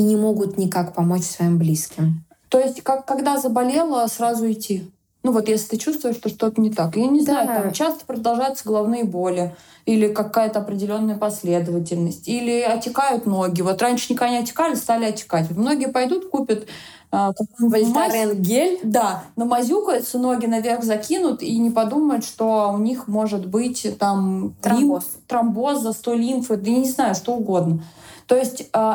[0.00, 2.24] и не могут никак помочь своим близким.
[2.48, 4.90] То есть, как когда заболела, сразу идти.
[5.22, 6.96] Ну вот если ты чувствуешь, что что-то не так.
[6.96, 7.60] Я не знаю, да.
[7.60, 13.60] там часто продолжаются головные боли или какая-то определенная последовательность, или отекают ноги.
[13.60, 15.50] Вот раньше никогда не отекали, стали отекать.
[15.50, 16.66] Многие пойдут, купят
[17.12, 18.80] а, Вольтарен гель?
[18.82, 25.02] Да, намазюкаются, ноги наверх закинут и не подумают, что у них может быть там тромбоз,
[25.02, 27.82] лимф, тромбоз застой лимфы, да я не знаю, что угодно.
[28.26, 28.94] То есть э,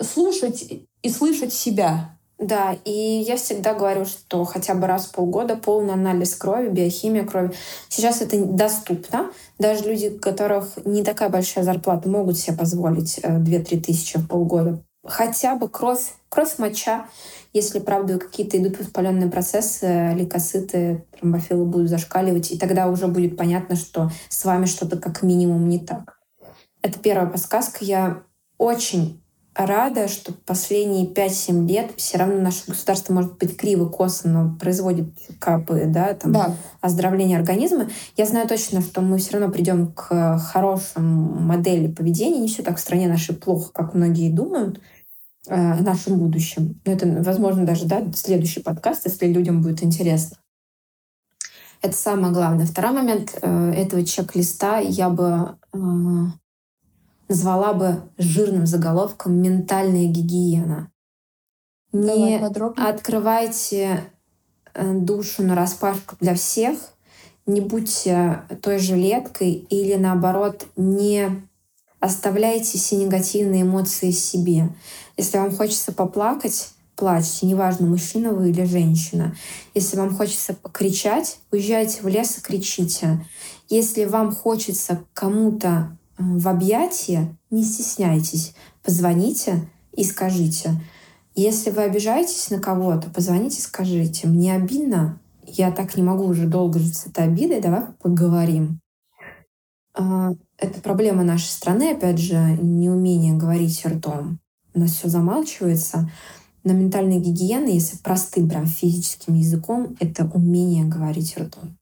[0.00, 0.64] слушать
[1.02, 2.18] и слышать себя.
[2.38, 7.24] Да, и я всегда говорю, что хотя бы раз в полгода полный анализ крови, биохимия
[7.24, 7.52] крови.
[7.88, 9.30] Сейчас это доступно.
[9.60, 14.26] Даже люди, у которых не такая большая зарплата, могут себе позволить 2-3 э, тысячи в
[14.26, 17.08] полгода хотя бы кровь, кровь моча,
[17.52, 23.76] если, правда, какие-то идут воспаленные процессы, лейкоциты, тромбофилы будут зашкаливать, и тогда уже будет понятно,
[23.76, 26.18] что с вами что-то как минимум не так.
[26.82, 27.84] Это первая подсказка.
[27.84, 28.22] Я
[28.58, 29.21] очень
[29.54, 35.12] рада, что последние 5-7 лет все равно наше государство может быть криво, косо, но производит
[35.38, 36.56] капы, да, там, да.
[36.80, 37.88] оздоровления организма.
[38.16, 42.40] Я знаю точно, что мы все равно придем к хорошему модели поведения.
[42.40, 44.80] Не все так в стране нашей плохо, как многие думают
[45.48, 46.80] э, о нашем будущем.
[46.84, 50.38] Но это, возможно, даже да, следующий подкаст, если людям будет интересно.
[51.82, 52.64] Это самое главное.
[52.64, 55.78] Второй момент э, этого чек-листа я бы э,
[57.32, 60.90] назвала бы жирным заголовком «Ментальная гигиена».
[61.92, 64.04] Не открывайте
[64.74, 66.78] э, душу на распашку для всех,
[67.46, 71.30] не будьте той жилеткой или наоборот не
[72.00, 74.68] оставляйте все негативные эмоции себе.
[75.16, 79.34] Если вам хочется поплакать, плачьте, неважно, мужчина вы или женщина.
[79.72, 83.24] Если вам хочется покричать, уезжайте в лес и кричите.
[83.70, 85.96] Если вам хочется кому-то
[86.38, 90.80] в объятия, не стесняйтесь, позвоните и скажите.
[91.34, 94.28] Если вы обижаетесь на кого-то, позвоните и скажите.
[94.28, 98.80] Мне обидно, я так не могу уже долго жить с этой обидой, давай поговорим.
[99.94, 104.38] А, это проблема нашей страны, опять же, неумение говорить ртом.
[104.74, 106.10] У нас все замалчивается.
[106.64, 111.76] Но ментальная гигиена, если простым прям физическим языком, это умение говорить ртом.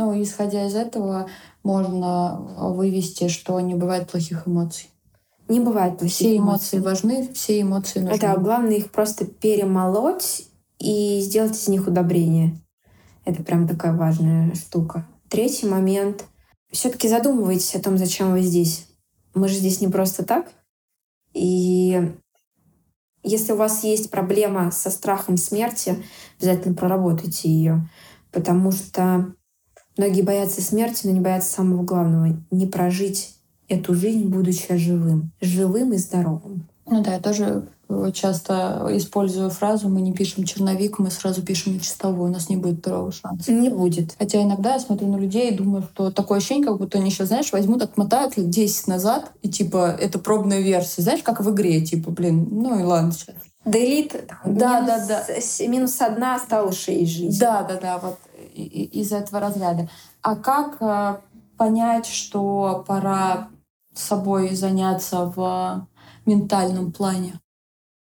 [0.00, 1.28] Ну, исходя из этого,
[1.62, 4.88] можно вывести, что не бывает плохих эмоций.
[5.46, 6.80] Не бывает плохих Все эмоции эмоций.
[6.80, 8.18] важны, все эмоции нужны.
[8.18, 10.46] Да, главное их просто перемолоть
[10.78, 12.58] и сделать из них удобрение.
[13.26, 15.06] Это прям такая важная штука.
[15.28, 16.24] Третий момент.
[16.72, 18.86] Все-таки задумывайтесь о том, зачем вы здесь.
[19.34, 20.50] Мы же здесь не просто так.
[21.34, 22.10] И
[23.22, 26.02] если у вас есть проблема со страхом смерти,
[26.38, 27.86] обязательно проработайте ее.
[28.32, 29.34] Потому что
[30.00, 33.34] многие боятся смерти, но не боятся самого главного— не прожить
[33.68, 35.30] эту жизнь, будучи живым.
[35.42, 36.66] Живым и здоровым.
[36.86, 37.68] Ну да, я тоже
[38.14, 42.78] часто использую фразу «мы не пишем черновик, мы сразу пишем чистовую, у нас не будет
[42.78, 43.52] второго шанса».
[43.52, 44.14] Не будет.
[44.18, 47.28] Хотя иногда я смотрю на людей и думаю, что такое ощущение, как будто они сейчас,
[47.28, 51.02] знаешь, возьмут, отмотают лет 10 назад, и типа это пробная версия.
[51.02, 53.34] Знаешь, как в игре, типа, блин, ну и ладно сейчас.
[53.66, 54.16] Делит.
[54.46, 55.26] Да, да, да.
[55.66, 56.40] Минус одна
[56.72, 57.38] шесть жизнь.
[57.38, 58.18] Да, да, да, вот
[58.64, 59.88] из этого разряда.
[60.22, 61.20] А как э,
[61.56, 63.48] понять, что пора
[63.94, 65.88] собой заняться в
[66.26, 67.40] ментальном плане?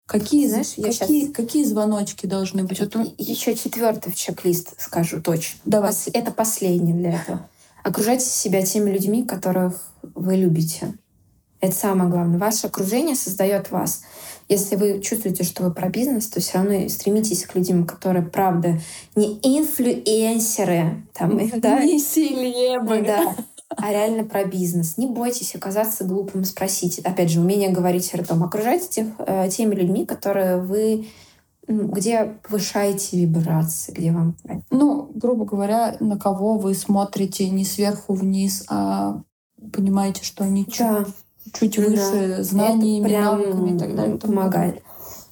[0.07, 1.35] Какие, Знаешь, какие, сейчас...
[1.35, 2.79] какие звоночки должны быть?
[2.81, 2.95] Вот...
[3.17, 5.61] Еще четвертый чек-лист скажу точно.
[5.65, 5.95] Давай.
[6.13, 7.49] Это последний для этого.
[7.83, 10.95] Окружайте себя теми людьми, которых вы любите.
[11.65, 12.39] Это самое главное.
[12.39, 14.03] Ваше окружение создает вас.
[14.51, 18.79] Если вы чувствуете, что вы про бизнес, то все равно стремитесь к людям, которые, правда,
[19.17, 23.35] не инфлюенсеры, там, да, не селебы, да,
[23.71, 24.99] а реально про бизнес.
[24.99, 27.01] Не бойтесь оказаться глупым, спросите.
[27.01, 28.45] Опять же, умение говорить ртом.
[28.45, 31.07] Окружайте тех, э, теми людьми, которые вы
[31.67, 34.37] где повышаете вибрации, где вам...
[34.71, 39.23] Ну, грубо говоря, на кого вы смотрите не сверху вниз, а
[39.73, 41.07] понимаете, что они да.
[41.53, 42.43] Чуть, выше да.
[42.43, 44.17] знаниями, прям навыками и так далее.
[44.19, 44.83] Помогает.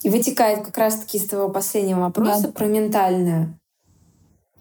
[0.03, 2.53] И вытекает как раз-таки из твоего последнего вопроса да.
[2.53, 3.59] про ментальное.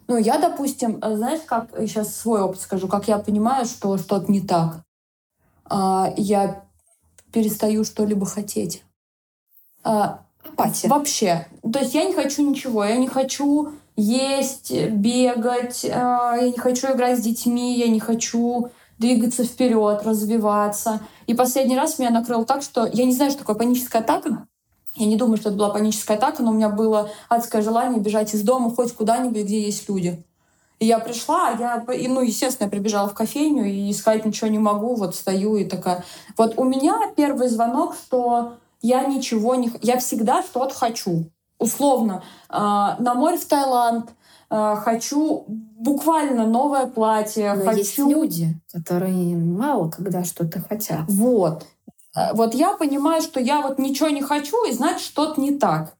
[0.07, 4.31] Ну, я, допустим, э, знаешь, как сейчас свой опыт скажу, как я понимаю, что что-то
[4.31, 4.83] не так.
[5.65, 6.63] А, я
[7.31, 8.83] перестаю что-либо хотеть.
[9.83, 10.89] А, Апатия.
[10.89, 11.47] Вообще.
[11.61, 12.83] То есть я не хочу ничего.
[12.83, 18.69] Я не хочу есть, бегать, а, я не хочу играть с детьми, я не хочу
[19.01, 21.01] двигаться вперед, развиваться.
[21.27, 24.47] И последний раз меня накрыл так, что я не знаю, что такое паническая атака.
[24.95, 28.33] Я не думаю, что это была паническая атака, но у меня было адское желание бежать
[28.33, 30.23] из дома хоть куда-нибудь, где есть люди.
[30.79, 34.95] И я пришла, я, ну, естественно, я прибежала в кофейню и искать ничего не могу,
[34.95, 36.03] вот стою и такая.
[36.37, 39.71] Вот у меня первый звонок, что я ничего не...
[39.81, 41.25] Я всегда что-то хочу.
[41.59, 44.09] Условно, э, на море в Таиланд,
[44.51, 47.77] хочу буквально новое платье, Но хочу...
[47.77, 51.05] есть люди, которые мало когда что-то хотят.
[51.07, 51.65] Вот.
[52.15, 55.95] Э, вот я понимаю, что я вот ничего не хочу, и значит, что-то не так.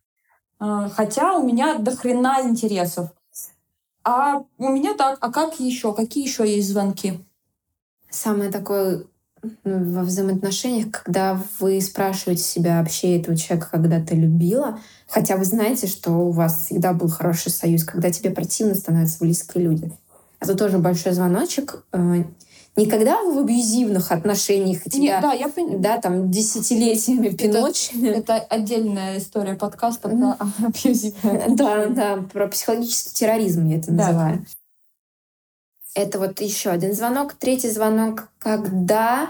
[0.60, 3.10] Э, хотя у меня до хрена интересов.
[4.04, 5.94] А у меня так, а как еще?
[5.94, 7.24] Какие еще есть звонки?
[8.10, 9.06] Самое такое
[9.64, 14.80] ну, во взаимоотношениях, когда вы спрашиваете себя вообще этого человека, когда ты любила,
[15.12, 19.66] хотя вы знаете, что у вас всегда был хороший союз, когда тебе противно становятся близкие
[19.66, 19.92] люди.
[20.40, 21.84] Это тоже большой звоночек.
[21.92, 22.24] Э,
[22.78, 25.82] Никогда в абьюзивных отношениях тебя, Нет, да, я пон...
[25.82, 28.08] да, там, десятилетиями пиночами.
[28.08, 34.46] Это, это отдельная история подкаста про абьюзивные Да, да, про психологический терроризм я это называю.
[35.96, 37.34] Это вот еще один звонок.
[37.34, 39.30] Третий звонок, когда...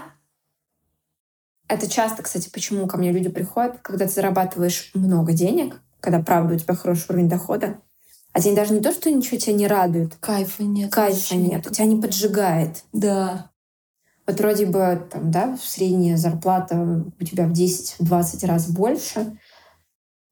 [1.72, 6.54] Это часто, кстати, почему ко мне люди приходят, когда ты зарабатываешь много денег, когда, правда,
[6.54, 7.78] у тебя хороший уровень дохода,
[8.34, 10.16] а тебе даже не то, что ничего тебя не радует.
[10.16, 10.92] Кайфа нет.
[10.92, 11.66] Кайфа нет.
[11.66, 12.84] У тебя не поджигает.
[12.92, 13.50] Да.
[14.26, 19.38] Вот вроде бы там, да, средняя зарплата у тебя в 10-20 раз больше.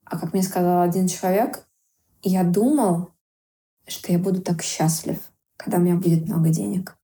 [0.05, 1.66] А как мне сказал один человек,
[2.22, 3.12] я думал,
[3.86, 5.16] что я буду так счастлив,
[5.57, 6.99] когда у меня будет много денег.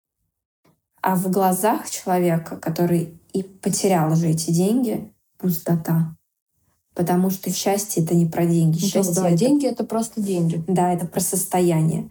[1.01, 6.17] А в глазах человека, который и потерял уже эти деньги, пустота.
[6.95, 8.79] Потому что счастье это не про деньги.
[8.81, 9.39] Ну, счастье да, это...
[9.39, 10.65] деньги это просто деньги.
[10.67, 12.09] Да, это про состояние.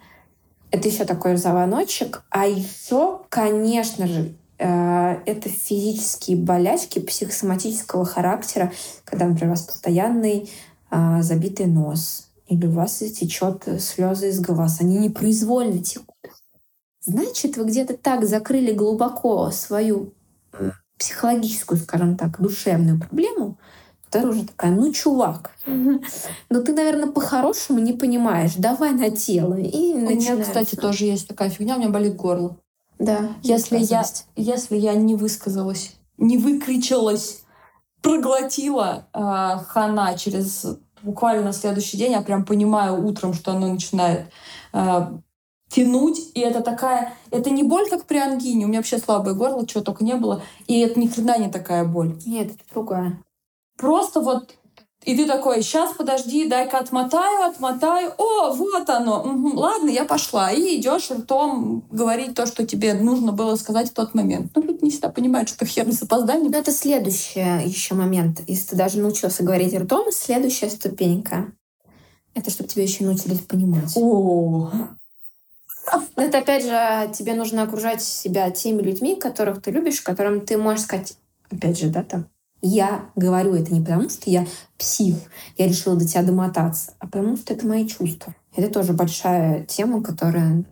[0.70, 2.24] Это еще такой звоночек.
[2.30, 8.72] А еще, конечно же, э, это физические болячки психосоматического характера,
[9.04, 10.52] когда, например, у вас постоянный
[10.92, 16.14] э, забитый нос, или у вас течет слезы из глаз, они непроизвольно текут.
[17.02, 20.14] Значит, вы где-то так закрыли глубоко свою
[20.98, 23.58] психологическую, скажем так, душевную проблему,
[24.08, 29.56] Вторая уже такая, ну, чувак, ну ты, наверное, по-хорошему не понимаешь, давай на тело.
[29.56, 32.58] И у меня, кстати, тоже есть такая фигня, у меня болит горло.
[32.98, 33.32] Да.
[33.42, 37.42] Если я, если я не высказалась, не выкричалась,
[38.02, 39.20] проглотила э,
[39.68, 40.66] хана через
[41.02, 44.28] буквально на следующий день, я прям понимаю утром, что оно начинает
[44.74, 45.08] э,
[45.76, 49.68] тянуть, и это такая, это не боль, как при ангине, у меня вообще слабое горло,
[49.68, 52.16] чего только не было, и это ни хрена не такая боль.
[52.26, 53.20] Нет, это другая.
[53.78, 54.56] Просто вот
[55.04, 58.14] и ты такой, сейчас, подожди, дай-ка отмотаю, отмотаю.
[58.18, 59.22] О, вот оно.
[59.22, 60.52] Угу, ладно, я пошла.
[60.52, 64.52] И идешь ртом говорить то, что тебе нужно было сказать в тот момент.
[64.56, 66.52] Ну, люди не всегда понимают, что хер с опозданием.
[66.52, 68.42] Но это следующий еще момент.
[68.48, 71.52] Если ты даже научился говорить ртом, следующая ступенька.
[72.34, 73.92] Это чтобы тебя еще научились понимать.
[73.96, 74.72] О,
[76.16, 80.58] Но это опять же, тебе нужно окружать себя теми людьми, которых ты любишь, которым ты
[80.58, 81.18] можешь сказать,
[81.52, 82.28] опять же, да, там,
[82.62, 84.46] я говорю это не потому, что я
[84.78, 85.18] псих,
[85.58, 88.34] я решила до тебя домотаться, а потому что это мои чувства.
[88.56, 90.64] Это тоже большая тема, которая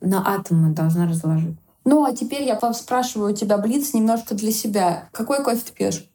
[0.00, 1.56] на атомы должна разложить.
[1.84, 5.08] Ну, а теперь я спрашиваю у тебя, Блиц, немножко для себя.
[5.12, 6.10] Какой кофе ты пьешь?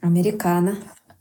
[0.00, 0.76] Американо.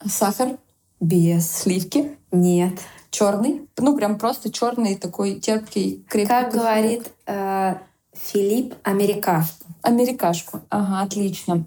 [0.05, 0.57] Сахар?
[0.99, 1.51] Без.
[1.51, 2.17] Сливки?
[2.31, 2.79] Нет.
[3.11, 3.69] Черный?
[3.77, 6.29] Ну, прям просто черный такой терпкий, крепкий.
[6.29, 6.59] Как кофе.
[6.59, 7.75] говорит э,
[8.13, 9.65] Филипп, америкашку.
[9.81, 10.61] Америкашку.
[10.69, 11.65] Ага, отлично.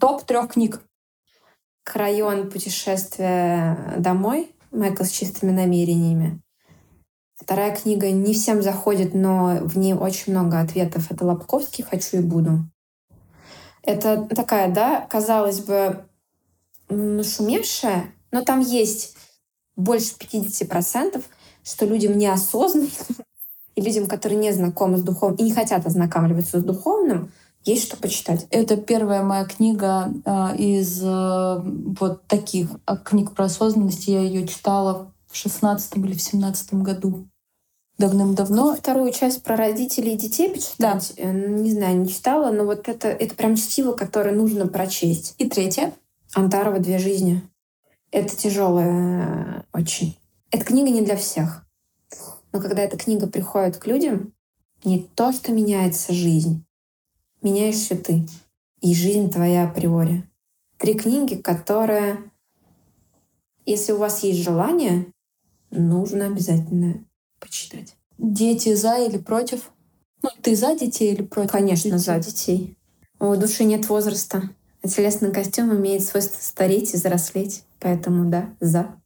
[0.00, 0.80] Топ трех книг.
[1.84, 4.50] Крайон путешествия домой.
[4.72, 6.40] Майкл с чистыми намерениями.
[7.34, 11.10] Вторая книга не всем заходит, но в ней очень много ответов.
[11.10, 12.60] Это Лобковский «Хочу и буду».
[13.82, 16.04] Это такая, да, казалось бы,
[16.88, 19.16] м, шумевшая, но там есть
[19.76, 21.22] больше 50%,
[21.64, 22.88] что людям неосознанно
[23.74, 27.30] и людям, которые не знакомы с духовным и не хотят ознакомливаться с духовным,
[27.64, 28.46] есть что почитать.
[28.50, 31.60] Это первая моя книга э, из э,
[31.98, 34.06] вот таких э, книг про осознанность.
[34.06, 37.26] Я ее читала в шестнадцатом или в семнадцатом году.
[37.98, 38.76] Давным-давно.
[38.76, 43.08] Вторую часть про родителей и детей почитать, э, не знаю, не читала, но вот это,
[43.08, 45.34] это прям чтиво, которое нужно прочесть.
[45.38, 45.92] И третья.
[46.34, 47.42] Антарова «Две жизни».
[48.16, 50.16] Это тяжелая э, очень.
[50.50, 51.66] Эта книга не для всех.
[52.50, 54.32] Но когда эта книга приходит к людям,
[54.84, 56.64] не то, что меняется жизнь,
[57.42, 58.26] меняешься ты.
[58.80, 60.26] И жизнь твоя априори.
[60.78, 62.32] Три книги, которые,
[63.66, 65.12] если у вас есть желание,
[65.70, 67.04] нужно обязательно
[67.38, 67.96] почитать.
[68.16, 69.72] Дети за или против?
[70.22, 71.52] Ну, ты за детей или против?
[71.52, 71.98] Конечно, детей?
[71.98, 72.78] за детей.
[73.20, 74.55] У души нет возраста.
[74.82, 77.64] Телесный костюм имеет свойство стареть и взрослеть.
[77.80, 78.96] Поэтому да, за.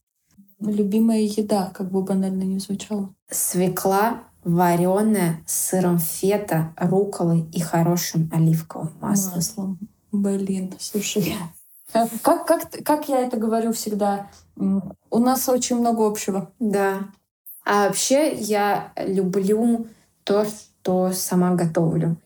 [0.61, 3.15] Любимая еда, как бы банально не звучало.
[3.31, 9.35] Свекла вареная с сыром фета, руколой и хорошим оливковым маслом.
[9.37, 9.79] Маслом.
[10.13, 11.35] Блин, слушай.
[11.93, 16.53] Как, как, как я это говорю всегда, у нас очень много общего.
[16.59, 17.09] Да.
[17.65, 19.87] А вообще я люблю
[20.25, 22.17] то, что сама готовлю.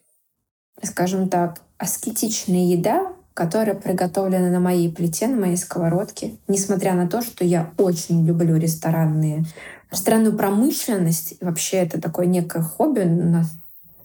[0.82, 6.36] Скажем так, аскетичная еда, которая приготовлена на моей плите, на моей сковородке.
[6.46, 9.44] Несмотря на то, что я очень люблю ресторанные,
[9.90, 11.34] ресторанную промышленность.
[11.40, 13.48] И вообще это такое некое хобби у нас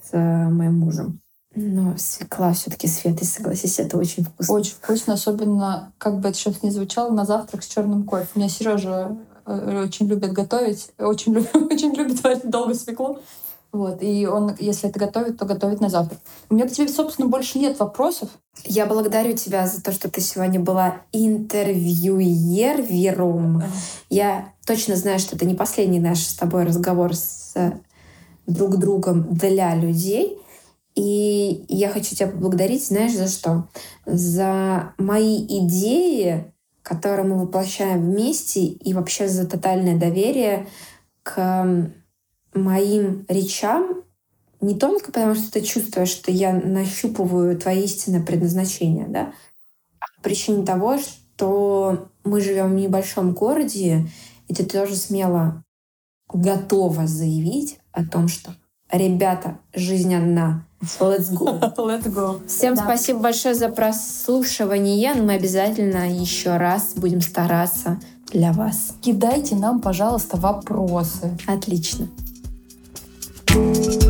[0.03, 1.19] с э, моим мужем.
[1.55, 4.53] Но свекла все таки Света, согласись, это очень вкусно.
[4.53, 8.27] Очень вкусно, особенно, как бы это сейчас не звучало, на завтрак с черным кофе.
[8.33, 9.15] У меня Сережа
[9.45, 13.19] э, очень любит готовить, очень, любит, очень любит варить долго свеклу.
[13.71, 16.19] Вот, и он, если это готовит, то готовит на завтрак.
[16.49, 18.31] У меня к тебе, собственно, больше нет вопросов.
[18.65, 23.61] Я благодарю тебя за то, что ты сегодня была интервьюером.
[24.09, 27.53] Я точно знаю, что это не последний наш с тобой разговор с
[28.47, 30.41] друг другом для людей.
[30.95, 33.67] И я хочу тебя поблагодарить, знаешь, за что?
[34.07, 36.51] За мои идеи,
[36.81, 40.65] которые мы воплощаем вместе, и вообще за тотальное доверие
[41.21, 41.91] к
[42.63, 44.03] моим речам,
[44.61, 49.33] не только потому, что ты чувствуешь, что я нащупываю твое истинное предназначение, да,
[49.99, 54.07] а по причине того, что мы живем в небольшом городе,
[54.47, 55.63] и ты тоже смело
[56.33, 58.53] готова заявить о том, что
[58.91, 60.65] ребята, жизнь одна,
[60.99, 61.59] let's go.
[61.77, 62.45] Let's go.
[62.47, 62.83] Всем Да.
[62.83, 65.13] спасибо большое за прослушивание.
[65.15, 67.99] Мы обязательно еще раз будем стараться
[68.31, 68.93] для вас.
[69.01, 71.37] Кидайте нам, пожалуйста, вопросы.
[71.47, 72.07] Отлично.
[73.49, 74.08] Thank you.